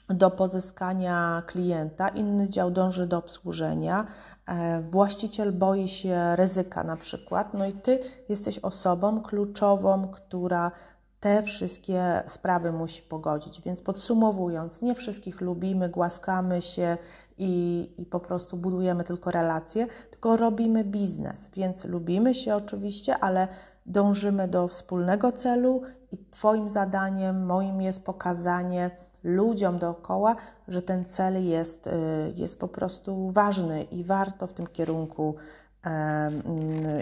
do 0.09 0.31
pozyskania 0.31 1.43
klienta, 1.45 2.09
inny 2.09 2.49
dział 2.49 2.71
dąży 2.71 3.07
do 3.07 3.17
obsłużenia, 3.17 4.05
e, 4.47 4.81
właściciel 4.81 5.53
boi 5.53 5.87
się 5.87 6.35
ryzyka 6.35 6.83
na 6.83 6.97
przykład, 6.97 7.53
no 7.53 7.65
i 7.65 7.73
ty 7.73 7.99
jesteś 8.29 8.59
osobą 8.59 9.21
kluczową, 9.21 10.07
która 10.07 10.71
te 11.19 11.43
wszystkie 11.43 12.23
sprawy 12.27 12.71
musi 12.71 13.01
pogodzić. 13.01 13.61
Więc 13.61 13.81
podsumowując, 13.81 14.81
nie 14.81 14.95
wszystkich 14.95 15.41
lubimy, 15.41 15.89
głaskamy 15.89 16.61
się 16.61 16.97
i, 17.37 17.89
i 17.97 18.05
po 18.05 18.19
prostu 18.19 18.57
budujemy 18.57 19.03
tylko 19.03 19.31
relacje, 19.31 19.87
tylko 20.09 20.37
robimy 20.37 20.83
biznes. 20.83 21.49
Więc 21.53 21.85
lubimy 21.85 22.35
się 22.35 22.55
oczywiście, 22.55 23.17
ale 23.17 23.47
dążymy 23.85 24.47
do 24.47 24.67
wspólnego 24.67 25.31
celu 25.31 25.81
i 26.11 26.17
Twoim 26.17 26.69
zadaniem, 26.69 27.45
moim 27.45 27.81
jest 27.81 28.03
pokazanie, 28.03 28.91
ludziom 29.27 29.79
dookoła, 29.79 30.35
że 30.67 30.81
ten 30.81 31.05
cel 31.05 31.45
jest, 31.45 31.87
y, 31.87 31.91
jest 32.35 32.59
po 32.59 32.67
prostu 32.67 33.31
ważny 33.31 33.83
i 33.83 34.03
warto 34.03 34.47
w 34.47 34.53
tym 34.53 34.67
kierunku 34.67 35.35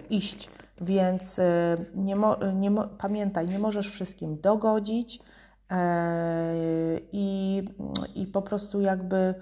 iść. 0.10 0.50
Więc 0.82 1.40
y, 1.40 1.44
nie, 1.96 2.16
nie 2.56 2.72
pamiętaj, 2.98 3.48
nie 3.48 3.60
możesz 3.60 3.92
wszystkim 3.92 4.42
dogodzić 4.42 5.20
e, 5.72 7.00
i, 7.12 7.64
i 8.16 8.28
po 8.28 8.42
prostu 8.42 8.82
jakby 8.82 9.36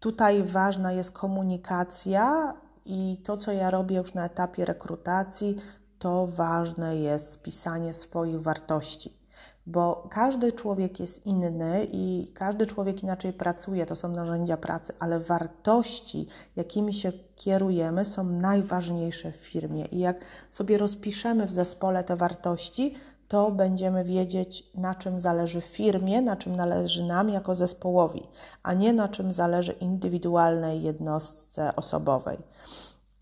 tutaj 0.00 0.42
ważna 0.42 0.92
jest 0.92 1.12
komunikacja 1.12 2.54
i 2.86 3.20
to, 3.24 3.36
co 3.36 3.52
ja 3.52 3.70
robię 3.70 3.96
już 3.96 4.14
na 4.14 4.26
etapie 4.26 4.64
rekrutacji, 4.64 5.56
to 5.98 6.26
ważne 6.26 6.96
jest 6.96 7.30
spisanie 7.30 7.94
swoich 7.94 8.42
wartości 8.42 9.23
bo 9.66 10.08
każdy 10.10 10.52
człowiek 10.52 11.00
jest 11.00 11.26
inny 11.26 11.86
i 11.92 12.32
każdy 12.34 12.66
człowiek 12.66 13.02
inaczej 13.02 13.32
pracuje, 13.32 13.86
to 13.86 13.96
są 13.96 14.08
narzędzia 14.08 14.56
pracy, 14.56 14.92
ale 14.98 15.20
wartości, 15.20 16.26
jakimi 16.56 16.94
się 16.94 17.12
kierujemy, 17.36 18.04
są 18.04 18.24
najważniejsze 18.24 19.32
w 19.32 19.36
firmie. 19.36 19.84
I 19.84 19.98
jak 19.98 20.24
sobie 20.50 20.78
rozpiszemy 20.78 21.46
w 21.46 21.52
zespole 21.52 22.04
te 22.04 22.16
wartości, 22.16 22.94
to 23.28 23.50
będziemy 23.50 24.04
wiedzieć, 24.04 24.70
na 24.74 24.94
czym 24.94 25.20
zależy 25.20 25.60
firmie, 25.60 26.22
na 26.22 26.36
czym 26.36 26.56
zależy 26.56 27.04
nam 27.04 27.28
jako 27.28 27.54
zespołowi, 27.54 28.28
a 28.62 28.72
nie 28.72 28.92
na 28.92 29.08
czym 29.08 29.32
zależy 29.32 29.72
indywidualnej 29.72 30.82
jednostce 30.82 31.76
osobowej. 31.76 32.38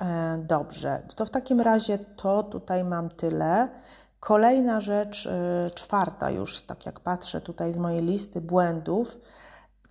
E, 0.01 0.39
dobrze, 0.49 1.03
to 1.17 1.27
w 1.27 1.31
takim 1.31 1.61
razie 1.61 1.99
to 1.99 2.43
tutaj 2.43 2.85
mam 2.85 3.09
tyle. 3.09 3.69
Kolejna 4.23 4.81
rzecz, 4.81 5.27
y, 5.27 5.71
czwarta 5.75 6.31
już, 6.31 6.61
tak 6.61 6.87
jak 6.87 7.01
patrzę 7.01 7.41
tutaj 7.41 7.73
z 7.73 7.79
mojej 7.79 8.03
listy 8.03 8.41
błędów, 8.41 9.19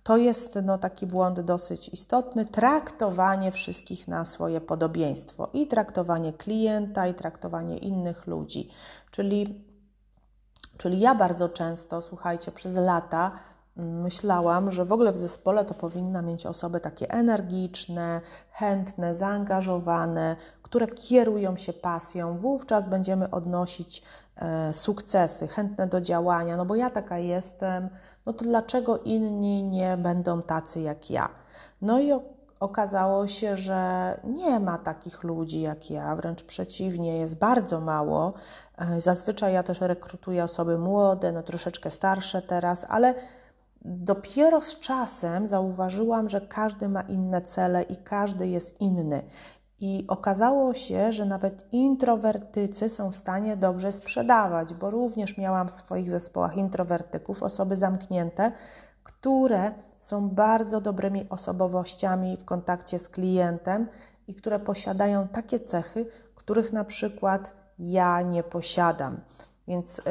to 0.02 0.16
jest 0.16 0.58
no, 0.62 0.78
taki 0.78 1.06
błąd 1.06 1.40
dosyć 1.40 1.88
istotny 1.88 2.46
traktowanie 2.46 3.52
wszystkich 3.52 4.08
na 4.08 4.24
swoje 4.24 4.60
podobieństwo 4.60 5.48
i 5.52 5.66
traktowanie 5.66 6.32
klienta, 6.32 7.06
i 7.06 7.14
traktowanie 7.14 7.78
innych 7.78 8.26
ludzi. 8.26 8.68
Czyli, 9.10 9.64
czyli 10.78 11.00
ja 11.00 11.14
bardzo 11.14 11.48
często, 11.48 12.02
słuchajcie, 12.02 12.52
przez 12.52 12.74
lata 12.74 13.30
myślałam, 13.76 14.72
że 14.72 14.84
w 14.84 14.92
ogóle 14.92 15.12
w 15.12 15.16
zespole 15.16 15.64
to 15.64 15.74
powinna 15.74 16.22
mieć 16.22 16.46
osoby 16.46 16.80
takie 16.80 17.10
energiczne, 17.10 18.20
chętne, 18.50 19.14
zaangażowane, 19.14 20.36
które 20.62 20.86
kierują 20.86 21.56
się 21.56 21.72
pasją. 21.72 22.38
Wówczas 22.38 22.88
będziemy 22.88 23.30
odnosić 23.30 24.02
e, 24.36 24.72
sukcesy, 24.72 25.48
chętne 25.48 25.86
do 25.86 26.00
działania. 26.00 26.56
No 26.56 26.64
bo 26.64 26.76
ja 26.76 26.90
taka 26.90 27.18
jestem, 27.18 27.88
no 28.26 28.32
to 28.32 28.44
dlaczego 28.44 28.98
inni 28.98 29.62
nie 29.62 29.96
będą 29.96 30.42
tacy 30.42 30.80
jak 30.80 31.10
ja? 31.10 31.28
No 31.82 32.00
i 32.00 32.12
okazało 32.60 33.26
się, 33.26 33.56
że 33.56 34.20
nie 34.24 34.60
ma 34.60 34.78
takich 34.78 35.22
ludzi 35.24 35.60
jak 35.60 35.90
ja, 35.90 36.16
wręcz 36.16 36.42
przeciwnie, 36.42 37.18
jest 37.18 37.36
bardzo 37.36 37.80
mało. 37.80 38.32
E, 38.78 39.00
zazwyczaj 39.00 39.52
ja 39.52 39.62
też 39.62 39.80
rekrutuję 39.80 40.44
osoby 40.44 40.78
młode, 40.78 41.32
no 41.32 41.42
troszeczkę 41.42 41.90
starsze 41.90 42.42
teraz, 42.42 42.86
ale 42.88 43.14
Dopiero 43.84 44.60
z 44.60 44.80
czasem 44.80 45.48
zauważyłam, 45.48 46.28
że 46.28 46.40
każdy 46.40 46.88
ma 46.88 47.00
inne 47.00 47.42
cele 47.42 47.82
i 47.82 47.96
każdy 47.96 48.48
jest 48.48 48.80
inny. 48.80 49.22
I 49.80 50.04
okazało 50.08 50.74
się, 50.74 51.12
że 51.12 51.24
nawet 51.24 51.72
introwertycy 51.72 52.88
są 52.88 53.10
w 53.10 53.16
stanie 53.16 53.56
dobrze 53.56 53.92
sprzedawać, 53.92 54.74
bo 54.74 54.90
również 54.90 55.38
miałam 55.38 55.68
w 55.68 55.72
swoich 55.72 56.10
zespołach 56.10 56.56
introwertyków, 56.56 57.42
osoby 57.42 57.76
zamknięte, 57.76 58.52
które 59.02 59.72
są 59.96 60.28
bardzo 60.28 60.80
dobrymi 60.80 61.28
osobowościami 61.28 62.36
w 62.36 62.44
kontakcie 62.44 62.98
z 62.98 63.08
klientem 63.08 63.88
i 64.28 64.34
które 64.34 64.58
posiadają 64.58 65.28
takie 65.28 65.60
cechy, 65.60 66.06
których 66.34 66.72
na 66.72 66.84
przykład 66.84 67.52
ja 67.78 68.22
nie 68.22 68.42
posiadam. 68.42 69.20
Więc 69.72 70.02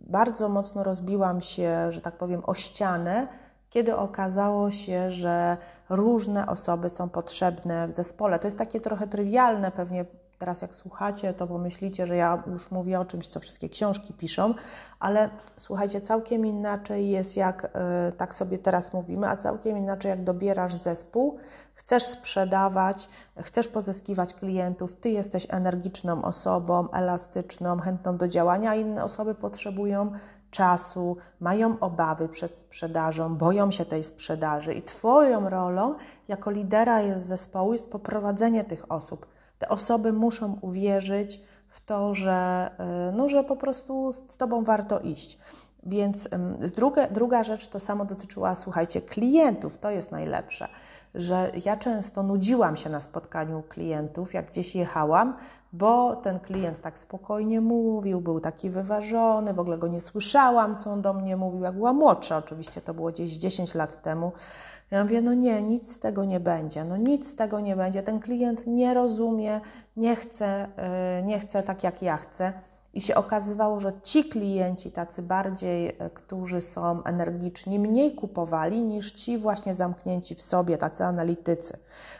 bardzo 0.00 0.48
mocno 0.48 0.84
rozbiłam 0.84 1.40
się, 1.40 1.92
że 1.92 2.00
tak 2.00 2.16
powiem, 2.16 2.42
o 2.46 2.54
ścianę, 2.54 3.28
kiedy 3.70 3.96
okazało 3.96 4.70
się, 4.70 5.10
że 5.10 5.56
różne 5.88 6.46
osoby 6.46 6.90
są 6.90 7.08
potrzebne 7.08 7.88
w 7.88 7.92
zespole. 7.92 8.38
To 8.38 8.46
jest 8.46 8.58
takie 8.58 8.80
trochę 8.80 9.06
trywialne, 9.06 9.70
pewnie 9.70 10.04
teraz 10.38 10.62
jak 10.62 10.74
słuchacie, 10.74 11.34
to 11.34 11.46
pomyślicie, 11.46 12.06
że 12.06 12.16
ja 12.16 12.42
już 12.46 12.70
mówię 12.70 13.00
o 13.00 13.04
czymś, 13.04 13.28
co 13.28 13.40
wszystkie 13.40 13.68
książki 13.68 14.12
piszą, 14.12 14.54
ale 15.00 15.30
słuchajcie, 15.56 16.00
całkiem 16.00 16.46
inaczej 16.46 17.10
jest 17.10 17.36
jak 17.36 17.64
y, 17.64 18.12
tak 18.12 18.34
sobie 18.34 18.58
teraz 18.58 18.92
mówimy, 18.92 19.28
a 19.28 19.36
całkiem 19.36 19.78
inaczej 19.78 20.08
jak 20.08 20.24
dobierasz 20.24 20.74
zespół, 20.74 21.38
chcesz 21.80 22.02
sprzedawać, 22.02 23.08
chcesz 23.42 23.68
pozyskiwać 23.68 24.34
klientów, 24.34 24.94
ty 24.94 25.10
jesteś 25.10 25.46
energiczną 25.50 26.22
osobą, 26.22 26.90
elastyczną, 26.90 27.78
chętną 27.78 28.16
do 28.16 28.28
działania, 28.28 28.70
a 28.70 28.74
inne 28.74 29.04
osoby 29.04 29.34
potrzebują 29.34 30.12
czasu, 30.50 31.16
mają 31.40 31.78
obawy 31.78 32.28
przed 32.28 32.58
sprzedażą, 32.58 33.36
boją 33.36 33.70
się 33.70 33.84
tej 33.84 34.04
sprzedaży 34.04 34.72
i 34.72 34.82
Twoją 34.82 35.50
rolą 35.50 35.94
jako 36.28 36.50
lidera 36.50 37.00
jest 37.00 37.26
zespołu 37.26 37.72
jest 37.72 37.90
poprowadzenie 37.90 38.64
tych 38.64 38.92
osób 38.92 39.26
te 39.60 39.68
osoby 39.68 40.12
muszą 40.12 40.58
uwierzyć 40.60 41.40
w 41.68 41.80
to, 41.80 42.14
że, 42.14 42.70
y, 43.10 43.12
no, 43.12 43.28
że 43.28 43.44
po 43.44 43.56
prostu 43.56 44.12
z 44.12 44.36
Tobą 44.36 44.64
warto 44.64 45.00
iść. 45.00 45.38
Więc 45.82 46.28
druga, 46.76 47.08
druga 47.08 47.44
rzecz 47.44 47.68
to 47.68 47.80
samo 47.80 48.04
dotyczyła, 48.04 48.54
słuchajcie, 48.54 49.02
klientów. 49.02 49.78
To 49.78 49.90
jest 49.90 50.10
najlepsze, 50.10 50.68
że 51.14 51.52
ja 51.64 51.76
często 51.76 52.22
nudziłam 52.22 52.76
się 52.76 52.90
na 52.90 53.00
spotkaniu 53.00 53.62
klientów, 53.62 54.34
jak 54.34 54.50
gdzieś 54.50 54.74
jechałam, 54.74 55.36
bo 55.72 56.16
ten 56.16 56.40
klient 56.40 56.80
tak 56.80 56.98
spokojnie 56.98 57.60
mówił, 57.60 58.20
był 58.20 58.40
taki 58.40 58.70
wyważony, 58.70 59.54
w 59.54 59.60
ogóle 59.60 59.78
go 59.78 59.88
nie 59.88 60.00
słyszałam, 60.00 60.76
co 60.76 60.90
on 60.90 61.02
do 61.02 61.14
mnie 61.14 61.36
mówił, 61.36 61.62
jak 61.62 61.74
była 61.74 61.92
młodsza, 61.92 62.36
oczywiście 62.36 62.80
to 62.80 62.94
było 62.94 63.10
gdzieś 63.10 63.30
10 63.32 63.74
lat 63.74 64.02
temu. 64.02 64.32
Ja 64.90 65.04
mówię, 65.04 65.22
no 65.22 65.34
nie, 65.34 65.62
nic 65.62 65.94
z 65.94 65.98
tego 65.98 66.24
nie 66.24 66.40
będzie, 66.40 66.84
no 66.84 66.96
nic 66.96 67.30
z 67.30 67.34
tego 67.34 67.60
nie 67.60 67.76
będzie. 67.76 68.02
Ten 68.02 68.20
klient 68.20 68.66
nie 68.66 68.94
rozumie, 68.94 69.60
nie 69.96 70.16
chce, 70.16 70.68
y, 71.20 71.22
nie 71.22 71.38
chce 71.38 71.62
tak 71.62 71.84
jak 71.84 72.02
ja 72.02 72.16
chcę. 72.16 72.52
I 72.94 73.00
się 73.00 73.14
okazywało, 73.14 73.80
że 73.80 73.92
ci 74.02 74.24
klienci, 74.24 74.90
tacy 74.90 75.22
bardziej, 75.22 75.88
e, 75.88 76.10
którzy 76.10 76.60
są 76.60 77.04
energiczni, 77.04 77.78
mniej 77.78 78.14
kupowali 78.14 78.80
niż 78.80 79.12
ci 79.12 79.38
właśnie 79.38 79.74
zamknięci 79.74 80.34
w 80.34 80.42
sobie, 80.42 80.78
tacy 80.78 81.04
analitycy. 81.04 81.78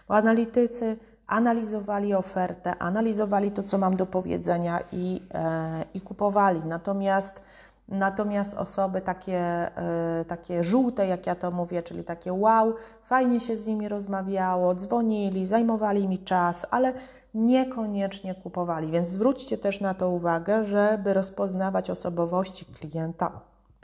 Bo 0.08 0.14
analitycy 0.16 0.96
analizowali 1.26 2.14
ofertę, 2.14 2.78
analizowali 2.78 3.50
to, 3.50 3.62
co 3.62 3.78
mam 3.78 3.96
do 3.96 4.06
powiedzenia 4.06 4.80
i, 4.92 5.22
e, 5.34 5.84
i 5.94 6.00
kupowali. 6.00 6.60
Natomiast 6.64 7.42
Natomiast 7.90 8.54
osoby 8.54 9.00
takie, 9.00 9.38
e, 9.38 10.24
takie 10.24 10.64
żółte, 10.64 11.06
jak 11.06 11.26
ja 11.26 11.34
to 11.34 11.50
mówię, 11.50 11.82
czyli 11.82 12.04
takie 12.04 12.32
wow, 12.32 12.74
fajnie 13.02 13.40
się 13.40 13.56
z 13.56 13.66
nimi 13.66 13.88
rozmawiało, 13.88 14.74
dzwonili, 14.74 15.46
zajmowali 15.46 16.08
mi 16.08 16.18
czas, 16.18 16.66
ale 16.70 16.92
niekoniecznie 17.34 18.34
kupowali. 18.34 18.90
Więc 18.90 19.08
zwróćcie 19.08 19.58
też 19.58 19.80
na 19.80 19.94
to 19.94 20.10
uwagę, 20.10 20.64
żeby 20.64 21.14
rozpoznawać 21.14 21.90
osobowości 21.90 22.64
klienta. 22.64 23.40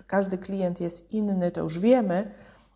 Każdy 0.06 0.38
klient 0.38 0.80
jest 0.80 1.12
inny, 1.12 1.50
to 1.50 1.60
już 1.60 1.78
wiemy, 1.78 2.30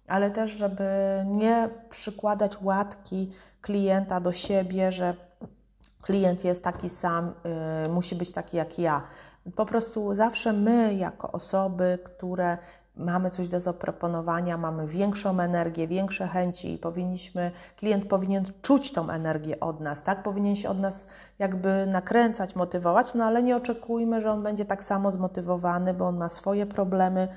ale 0.08 0.30
też, 0.30 0.50
żeby 0.50 0.84
nie 1.26 1.68
przykładać 1.90 2.62
łatki 2.62 3.32
klienta 3.60 4.20
do 4.20 4.32
siebie, 4.32 4.92
że 4.92 5.14
klient 6.02 6.44
jest 6.44 6.64
taki 6.64 6.88
sam, 6.88 7.32
yy, 7.84 7.92
musi 7.92 8.16
być 8.16 8.32
taki 8.32 8.56
jak 8.56 8.78
ja. 8.78 9.02
Po 9.56 9.66
prostu 9.66 10.14
zawsze 10.14 10.52
my, 10.52 10.94
jako 10.94 11.32
osoby, 11.32 11.98
które 12.04 12.58
mamy 12.96 13.30
coś 13.30 13.48
do 13.48 13.60
zaproponowania, 13.60 14.56
mamy 14.56 14.86
większą 14.86 15.40
energię, 15.40 15.88
większe 15.88 16.28
chęci 16.28 16.72
i 16.72 16.78
powinniśmy, 16.78 17.50
klient 17.76 18.06
powinien 18.06 18.44
czuć 18.62 18.92
tą 18.92 19.10
energię 19.10 19.60
od 19.60 19.80
nas, 19.80 20.02
tak? 20.02 20.22
Powinien 20.22 20.56
się 20.56 20.68
od 20.68 20.78
nas 20.78 21.06
jakby 21.38 21.86
nakręcać, 21.86 22.56
motywować, 22.56 23.14
no 23.14 23.24
ale 23.24 23.42
nie 23.42 23.56
oczekujmy, 23.56 24.20
że 24.20 24.30
on 24.30 24.42
będzie 24.42 24.64
tak 24.64 24.84
samo 24.84 25.10
zmotywowany, 25.10 25.94
bo 25.94 26.06
on 26.06 26.16
ma 26.16 26.28
swoje 26.28 26.66
problemy. 26.66 27.28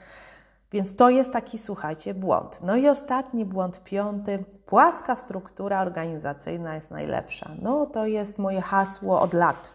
Więc 0.72 0.96
to 0.96 1.10
jest 1.10 1.32
taki, 1.32 1.58
słuchajcie, 1.58 2.13
błąd. 2.13 2.60
No 2.63 2.76
i 2.76 2.88
ostatni 2.88 3.46
błąd, 3.46 3.84
piąty. 3.84 4.44
Płaska 4.66 5.16
struktura 5.16 5.82
organizacyjna 5.82 6.76
jest 6.76 6.92
najlepsza. 6.92 7.52
No 7.62 7.86
to 7.86 8.06
jest 8.06 8.39
moje 8.39 8.62
hasło 8.62 9.22
od 9.22 9.34
lat, 9.34 9.72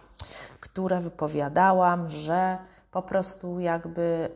które 0.60 1.00
wypowiadałam, 1.00 2.08
że 2.08 2.58
po 2.90 3.02
prostu 3.02 3.60
jakby, 3.60 4.28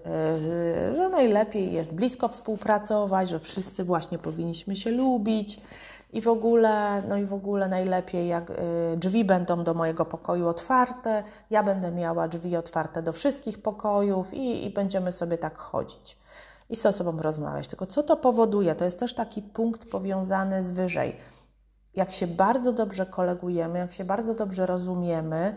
yy, 0.88 0.94
że 0.94 1.08
najlepiej 1.08 1.72
jest 1.72 1.94
blisko 1.94 2.28
współpracować, 2.28 3.28
że 3.28 3.40
wszyscy 3.40 3.84
właśnie 3.84 4.18
powinniśmy 4.18 4.76
się 4.76 4.90
lubić 4.90 5.60
i 6.12 6.20
w 6.20 6.28
ogóle, 6.28 7.02
no 7.08 7.16
i 7.16 7.24
w 7.24 7.32
ogóle 7.32 7.68
najlepiej 7.68 8.28
jak 8.28 8.50
yy, 8.50 8.56
drzwi 8.96 9.24
będą 9.24 9.64
do 9.64 9.74
mojego 9.74 10.04
pokoju 10.04 10.48
otwarte, 10.48 11.22
ja 11.50 11.62
będę 11.62 11.90
miała 11.90 12.28
drzwi 12.28 12.56
otwarte 12.56 13.02
do 13.02 13.12
wszystkich 13.12 13.62
pokojów 13.62 14.34
i, 14.34 14.66
i 14.66 14.70
będziemy 14.70 15.12
sobie 15.12 15.38
tak 15.38 15.58
chodzić 15.58 16.18
i 16.70 16.76
z 16.76 16.86
osobą 16.86 17.18
rozmawiać. 17.18 17.68
Tylko 17.68 17.86
co 17.86 18.02
to 18.02 18.16
powoduje? 18.16 18.74
To 18.74 18.84
jest 18.84 18.98
też 18.98 19.14
taki 19.14 19.42
punkt 19.42 19.90
powiązany 19.90 20.64
z 20.64 20.72
wyżej. 20.72 21.16
Jak 21.94 22.10
się 22.10 22.26
bardzo 22.26 22.72
dobrze 22.72 23.06
kolegujemy, 23.06 23.78
jak 23.78 23.92
się 23.92 24.04
bardzo 24.04 24.34
dobrze 24.34 24.66
rozumiemy, 24.66 25.56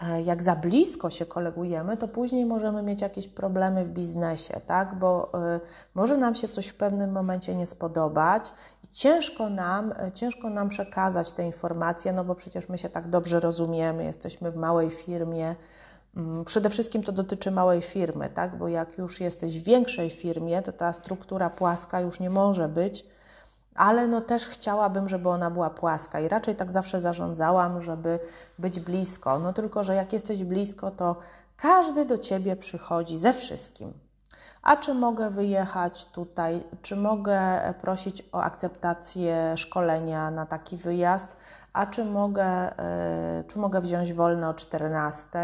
E, 0.00 0.22
jak 0.22 0.42
za 0.42 0.56
blisko 0.56 1.10
się 1.10 1.26
kolegujemy, 1.26 1.96
to 1.96 2.08
później 2.08 2.46
możemy 2.46 2.82
mieć 2.82 3.02
jakieś 3.02 3.28
problemy 3.28 3.84
w 3.84 3.88
biznesie, 3.88 4.60
tak? 4.66 4.98
Bo 4.98 5.32
y, 5.56 5.60
może 5.94 6.16
nam 6.16 6.34
się 6.34 6.48
coś 6.48 6.66
w 6.66 6.74
pewnym 6.74 7.12
momencie 7.12 7.54
nie 7.54 7.66
spodobać 7.66 8.52
i 8.84 8.88
ciężko 8.88 9.50
nam, 9.50 9.92
y, 9.92 10.12
ciężko 10.14 10.50
nam 10.50 10.68
przekazać 10.68 11.32
te 11.32 11.46
informacje, 11.46 12.12
no 12.12 12.24
bo 12.24 12.34
przecież 12.34 12.68
my 12.68 12.78
się 12.78 12.88
tak 12.88 13.08
dobrze 13.08 13.40
rozumiemy, 13.40 14.04
jesteśmy 14.04 14.50
w 14.50 14.56
małej 14.56 14.90
firmie. 14.90 15.54
Mm, 16.16 16.44
przede 16.44 16.70
wszystkim 16.70 17.02
to 17.02 17.12
dotyczy 17.12 17.50
małej 17.50 17.82
firmy, 17.82 18.28
tak? 18.28 18.58
Bo 18.58 18.68
jak 18.68 18.98
już 18.98 19.20
jesteś 19.20 19.60
w 19.60 19.64
większej 19.64 20.10
firmie, 20.10 20.62
to 20.62 20.72
ta 20.72 20.92
struktura 20.92 21.50
płaska 21.50 22.00
już 22.00 22.20
nie 22.20 22.30
może 22.30 22.68
być 22.68 23.06
ale 23.74 24.06
no 24.06 24.20
też 24.20 24.48
chciałabym, 24.48 25.08
żeby 25.08 25.28
ona 25.28 25.50
była 25.50 25.70
płaska 25.70 26.20
i 26.20 26.28
raczej 26.28 26.56
tak 26.56 26.70
zawsze 26.70 27.00
zarządzałam, 27.00 27.82
żeby 27.82 28.18
być 28.58 28.80
blisko. 28.80 29.38
No 29.38 29.52
tylko, 29.52 29.84
że 29.84 29.94
jak 29.94 30.12
jesteś 30.12 30.44
blisko, 30.44 30.90
to 30.90 31.16
każdy 31.56 32.04
do 32.04 32.18
ciebie 32.18 32.56
przychodzi 32.56 33.18
ze 33.18 33.32
wszystkim. 33.32 33.92
A 34.62 34.76
czy 34.76 34.94
mogę 34.94 35.30
wyjechać 35.30 36.04
tutaj? 36.04 36.64
Czy 36.82 36.96
mogę 36.96 37.74
prosić 37.80 38.28
o 38.32 38.42
akceptację 38.42 39.56
szkolenia 39.56 40.30
na 40.30 40.46
taki 40.46 40.76
wyjazd? 40.76 41.36
A 41.72 41.86
czy 41.86 42.04
mogę, 42.04 42.78
e, 42.78 43.44
czy 43.48 43.58
mogę 43.58 43.80
wziąć 43.80 44.12
wolne 44.12 44.48
o 44.48 44.54
14? 44.54 45.38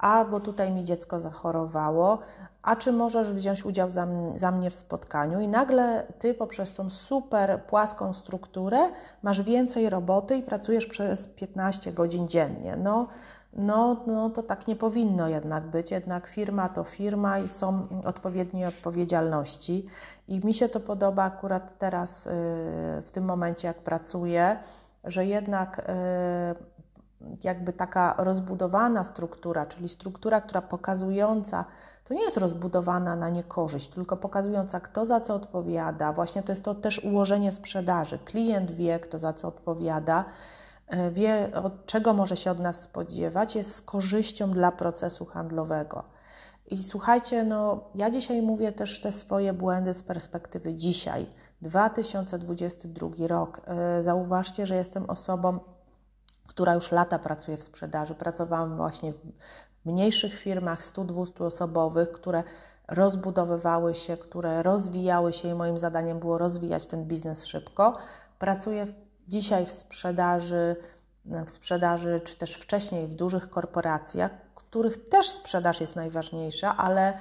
A 0.00 0.24
bo 0.24 0.40
tutaj 0.40 0.70
mi 0.70 0.84
dziecko 0.84 1.18
zachorowało, 1.18 2.18
a 2.62 2.76
czy 2.76 2.92
możesz 2.92 3.32
wziąć 3.32 3.64
udział 3.64 3.90
za, 3.90 4.06
za, 4.34 4.50
mnie 4.50 4.70
w 4.70 4.74
spotkaniu? 4.74 5.40
I 5.40 5.48
nagle 5.48 6.06
ty 6.18 6.34
poprzez 6.34 6.74
tą 6.74 6.90
super 6.90 7.62
płaską 7.64 8.12
strukturę 8.12 8.78
masz 9.22 9.42
więcej 9.42 9.90
roboty 9.90 10.36
i 10.36 10.42
pracujesz 10.42 10.86
przez 10.86 11.26
15 11.26 11.92
godzin 11.92 12.28
dziennie. 12.28 12.76
No, 12.76 13.08
no, 13.52 13.96
no 14.06 14.30
to 14.30 14.42
tak 14.42 14.66
nie 14.66 14.76
powinno 14.76 15.28
jednak 15.28 15.66
być. 15.66 15.90
Jednak 15.90 16.26
firma 16.28 16.68
to 16.68 16.84
firma 16.84 17.38
i 17.38 17.48
są 17.48 17.86
odpowiednie 18.04 18.68
odpowiedzialności. 18.68 19.86
I 20.28 20.46
mi 20.46 20.54
się 20.54 20.68
to 20.68 20.80
podoba 20.80 21.24
akurat 21.24 21.78
teraz, 21.78 22.26
y, 22.26 22.30
w 23.02 23.08
tym 23.12 23.24
momencie, 23.24 23.68
jak 23.68 23.78
pracuję, 23.78 24.56
że 25.04 25.26
jednak 25.26 25.78
y, 25.78 26.79
jakby 27.44 27.72
taka 27.72 28.14
rozbudowana 28.18 29.04
struktura, 29.04 29.66
czyli 29.66 29.88
struktura, 29.88 30.40
która 30.40 30.62
pokazująca, 30.62 31.64
to 32.04 32.14
nie 32.14 32.22
jest 32.22 32.36
rozbudowana 32.36 33.16
na 33.16 33.28
niekorzyść, 33.28 33.88
tylko 33.88 34.16
pokazująca, 34.16 34.80
kto 34.80 35.06
za 35.06 35.20
co 35.20 35.34
odpowiada. 35.34 36.12
Właśnie 36.12 36.42
to 36.42 36.52
jest 36.52 36.62
to 36.62 36.74
też 36.74 37.04
ułożenie 37.04 37.52
sprzedaży. 37.52 38.18
Klient 38.18 38.70
wie, 38.70 39.00
kto 39.00 39.18
za 39.18 39.32
co 39.32 39.48
odpowiada, 39.48 40.24
e, 40.88 41.10
wie, 41.10 41.50
od 41.64 41.86
czego 41.86 42.12
może 42.12 42.36
się 42.36 42.50
od 42.50 42.58
nas 42.58 42.82
spodziewać, 42.82 43.56
jest 43.56 43.74
z 43.74 43.82
korzyścią 43.82 44.50
dla 44.50 44.72
procesu 44.72 45.26
handlowego. 45.26 46.04
I 46.70 46.82
słuchajcie, 46.82 47.44
no, 47.44 47.80
ja 47.94 48.10
dzisiaj 48.10 48.42
mówię 48.42 48.72
też 48.72 49.00
te 49.00 49.12
swoje 49.12 49.52
błędy 49.52 49.94
z 49.94 50.02
perspektywy 50.02 50.74
dzisiaj, 50.74 51.26
2022 51.62 53.08
rok. 53.26 53.60
E, 53.64 54.02
zauważcie, 54.02 54.66
że 54.66 54.76
jestem 54.76 55.10
osobą 55.10 55.58
która 56.50 56.74
już 56.74 56.92
lata 56.92 57.18
pracuje 57.18 57.56
w 57.56 57.62
sprzedaży. 57.62 58.14
Pracowałam 58.14 58.76
właśnie 58.76 59.12
w 59.12 59.16
mniejszych 59.84 60.34
firmach, 60.34 60.80
100-200 60.82 61.44
osobowych, 61.44 62.12
które 62.12 62.42
rozbudowywały 62.88 63.94
się, 63.94 64.16
które 64.16 64.62
rozwijały 64.62 65.32
się 65.32 65.48
i 65.48 65.54
moim 65.54 65.78
zadaniem 65.78 66.18
było 66.18 66.38
rozwijać 66.38 66.86
ten 66.86 67.04
biznes 67.04 67.44
szybko. 67.46 67.96
Pracuję 68.38 68.86
dzisiaj 69.28 69.66
w 69.66 69.70
sprzedaży, 69.70 70.76
w 71.46 71.50
sprzedaży, 71.50 72.20
czy 72.24 72.36
też 72.36 72.54
wcześniej 72.54 73.06
w 73.08 73.14
dużych 73.14 73.50
korporacjach, 73.50 74.30
których 74.54 75.08
też 75.08 75.28
sprzedaż 75.30 75.80
jest 75.80 75.96
najważniejsza, 75.96 76.76
ale 76.76 77.12
y, 77.14 77.20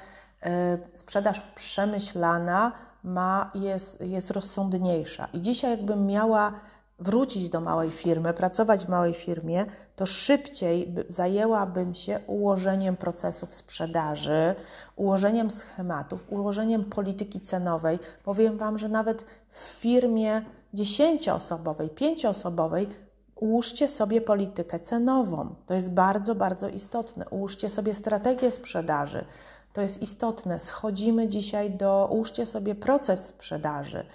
sprzedaż 0.94 1.42
przemyślana 1.56 2.72
ma, 3.04 3.52
jest, 3.56 4.02
jest 4.02 4.32
rozsądniejsza. 4.32 5.28
I 5.34 5.42
dzisiaj, 5.42 5.72
jakbym 5.72 6.06
miała 6.06 6.54
wrócić 7.00 7.50
do 7.50 7.62
małej 7.62 7.92
firmy, 7.92 8.34
pracować 8.34 8.86
w 8.86 8.90
małej 8.90 9.14
firmie, 9.14 9.66
to 9.96 10.06
szybciej 10.06 10.96
zajęłabym 11.08 11.96
się 11.96 12.20
ułożeniem 12.28 12.98
procesów 12.98 13.56
sprzedaży, 13.56 14.56
ułożeniem 14.96 15.50
schematów, 15.50 16.26
ułożeniem 16.30 16.84
polityki 16.84 17.42
cenowej. 17.42 18.00
Powiem 18.24 18.58
Wam, 18.58 18.78
że 18.78 18.90
nawet 18.90 19.26
w 19.50 19.60
firmie 19.60 20.42
dziesięcioosobowej, 20.74 21.90
pięcioosobowej 21.90 22.88
ułóżcie 23.36 23.88
sobie 23.88 24.22
politykę 24.22 24.80
cenową. 24.80 25.56
To 25.66 25.74
jest 25.74 25.92
bardzo, 25.92 26.36
bardzo 26.36 26.70
istotne. 26.70 27.26
Ułóżcie 27.30 27.70
sobie 27.70 27.94
strategię 27.94 28.52
sprzedaży. 28.52 29.26
To 29.74 29.82
jest 29.82 30.02
istotne. 30.02 30.60
Schodzimy 30.60 31.28
dzisiaj 31.28 31.72
do, 31.72 32.08
ułóżcie 32.12 32.46
sobie 32.46 32.76
proces 32.76 33.26
sprzedaży. 33.26 34.06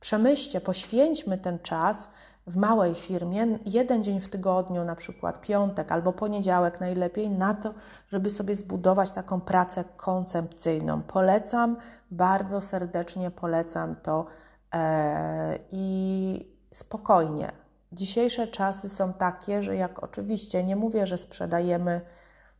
Przemyślcie, 0.00 0.60
poświęćmy 0.60 1.38
ten 1.38 1.58
czas 1.58 2.08
w 2.48 2.56
małej 2.56 2.94
firmie, 2.94 3.58
jeden 3.66 4.02
dzień 4.02 4.20
w 4.20 4.28
tygodniu, 4.28 4.84
na 4.84 4.96
przykład 4.96 5.40
piątek 5.40 5.92
albo 5.92 6.12
poniedziałek 6.12 6.80
najlepiej, 6.80 7.30
na 7.30 7.54
to, 7.54 7.74
żeby 8.08 8.30
sobie 8.30 8.56
zbudować 8.56 9.12
taką 9.12 9.40
pracę 9.40 9.84
koncepcyjną. 9.96 11.02
Polecam, 11.02 11.76
bardzo 12.10 12.60
serdecznie 12.60 13.30
polecam 13.30 13.96
to 13.96 14.26
e, 14.74 15.58
i 15.72 16.58
spokojnie. 16.70 17.52
Dzisiejsze 17.92 18.46
czasy 18.46 18.88
są 18.88 19.12
takie, 19.12 19.62
że 19.62 19.76
jak 19.76 20.02
oczywiście 20.02 20.64
nie 20.64 20.76
mówię, 20.76 21.06
że 21.06 21.18
sprzedajemy 21.18 22.00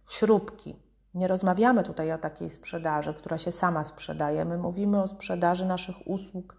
śrubki, 0.09 0.77
nie 1.15 1.29
rozmawiamy 1.29 1.83
tutaj 1.83 2.13
o 2.13 2.19
takiej 2.19 2.51
sprzedaży, 2.51 3.15
która 3.15 3.39
się 3.39 3.53
sama 3.53 3.85
sprzedaje. 3.85 4.45
My 4.45 4.59
mówimy 4.59 5.03
o 5.03 5.09
sprzedaży 5.09 5.67
naszych 5.67 5.97
usług 6.07 6.57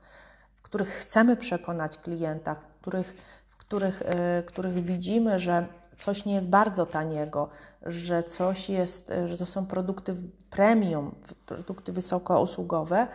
w 0.59 0.61
których 0.61 0.89
chcemy 0.89 1.37
przekonać 1.37 1.97
klienta, 1.97 2.55
w 2.55 2.65
których, 2.81 3.15
w 3.47 3.57
których, 3.57 4.01
yy, 4.37 4.43
których 4.43 4.85
widzimy, 4.85 5.39
że 5.39 5.67
coś 5.97 6.25
nie 6.25 6.35
jest 6.35 6.49
bardzo 6.49 6.85
taniego, 6.85 7.49
że 7.81 8.23
coś 8.23 8.69
jest, 8.69 9.11
że 9.25 9.37
to 9.37 9.45
są 9.45 9.65
produkty 9.65 10.15
premium, 10.49 11.15
produkty 11.45 11.91
wysokousługowe, 11.91 13.07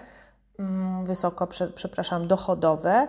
mm, 0.58 1.04
wysoko, 1.04 1.48
przepraszam, 1.74 2.28
dochodowe. 2.28 3.08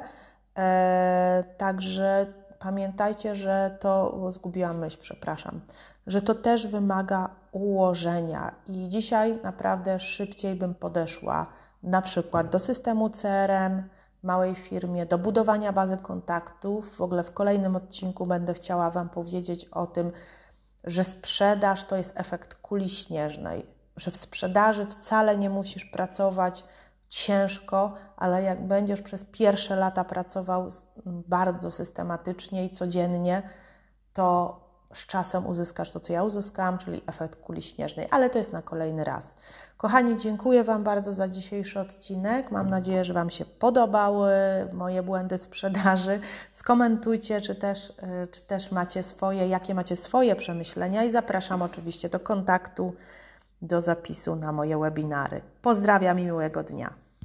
E, 0.58 1.43
także 1.58 2.34
pamiętajcie, 2.60 3.36
że 3.36 3.78
to, 3.80 4.32
zgubiłam 4.32 4.78
myśl, 4.78 4.98
przepraszam, 5.02 5.62
że 6.08 6.21
to 6.21 6.36
też 6.36 6.67
wymaga 6.67 7.30
ułożenia 7.52 8.56
i 8.67 8.89
dzisiaj 8.89 9.39
naprawdę 9.43 10.00
szybciej 10.00 10.56
bym 10.56 10.76
podeszła 10.76 11.48
na 11.84 12.02
przykład 12.02 12.50
do 12.50 12.60
systemu 12.60 13.10
CRM, 13.10 13.84
małej 14.25 14.55
firmie, 14.55 15.05
do 15.05 15.17
budowania 15.17 15.73
bazy 15.73 15.97
kontaktów. 15.97 16.95
W 16.95 17.01
ogóle 17.01 17.23
w 17.23 17.33
kolejnym 17.33 17.75
odcinku 17.75 18.25
będę 18.25 18.53
chciała 18.53 18.91
Wam 18.91 19.09
powiedzieć 19.09 19.65
o 19.65 19.88
tym, 19.88 20.11
że 20.83 21.03
sprzedaż 21.03 21.85
to 21.85 21.95
jest 21.95 22.19
efekt 22.19 22.55
kuli 22.55 22.89
śnieżnej, 22.89 23.65
że 23.95 24.11
w 24.11 24.17
sprzedaży 24.17 24.85
wcale 24.85 25.38
nie 25.38 25.49
musisz 25.49 25.85
pracować 25.85 26.63
ciężko, 27.09 27.93
ale 28.17 28.43
jak 28.43 28.67
będziesz 28.67 29.01
przez 29.01 29.25
pierwsze 29.25 29.75
lata 29.75 30.03
pracował 30.03 30.69
bardzo 31.05 31.71
systematycznie 31.71 32.65
i 32.65 32.69
codziennie, 32.69 33.49
to 34.13 34.59
z 34.95 35.05
czasem 35.05 35.47
uzyskasz 35.47 35.91
to, 35.91 35.99
co 35.99 36.13
ja 36.13 36.23
uzyskałam, 36.23 36.77
czyli 36.77 37.01
efekt 37.08 37.41
kuli 37.41 37.62
śnieżnej, 37.62 38.08
ale 38.12 38.29
to 38.29 38.38
jest 38.38 38.53
na 38.53 38.62
kolejny 38.62 39.03
raz. 39.03 39.36
Kochani, 39.77 40.17
dziękuję 40.17 40.63
Wam 40.63 40.84
bardzo 40.84 41.13
za 41.13 41.27
dzisiejszy 41.27 41.79
odcinek. 41.79 42.51
Mam 42.51 42.69
nadzieję, 42.69 43.05
że 43.05 43.13
Wam 43.13 43.29
się 43.29 43.45
podobały 43.45 44.31
moje 44.73 45.03
błędy 45.03 45.38
sprzedaży. 45.38 46.19
Skomentujcie, 46.53 47.41
czy 47.41 47.55
też, 47.55 47.89
y, 47.89 48.27
czy 48.31 48.41
też 48.41 48.71
macie 48.71 49.03
swoje, 49.03 49.47
jakie 49.47 49.73
macie 49.75 49.95
swoje 49.95 50.36
przemyślenia 50.36 51.03
i 51.03 51.12
zapraszam 51.12 51.62
oczywiście 51.62 52.10
do 52.10 52.19
kontaktu, 52.19 52.93
do 53.62 53.81
zapisu 53.81 54.36
na 54.36 54.51
moje 54.51 54.77
webinary. 54.77 55.41
Pozdrawiam 55.62 56.19
i 56.19 56.25
miłego 56.25 56.63
dnia. 56.63 57.05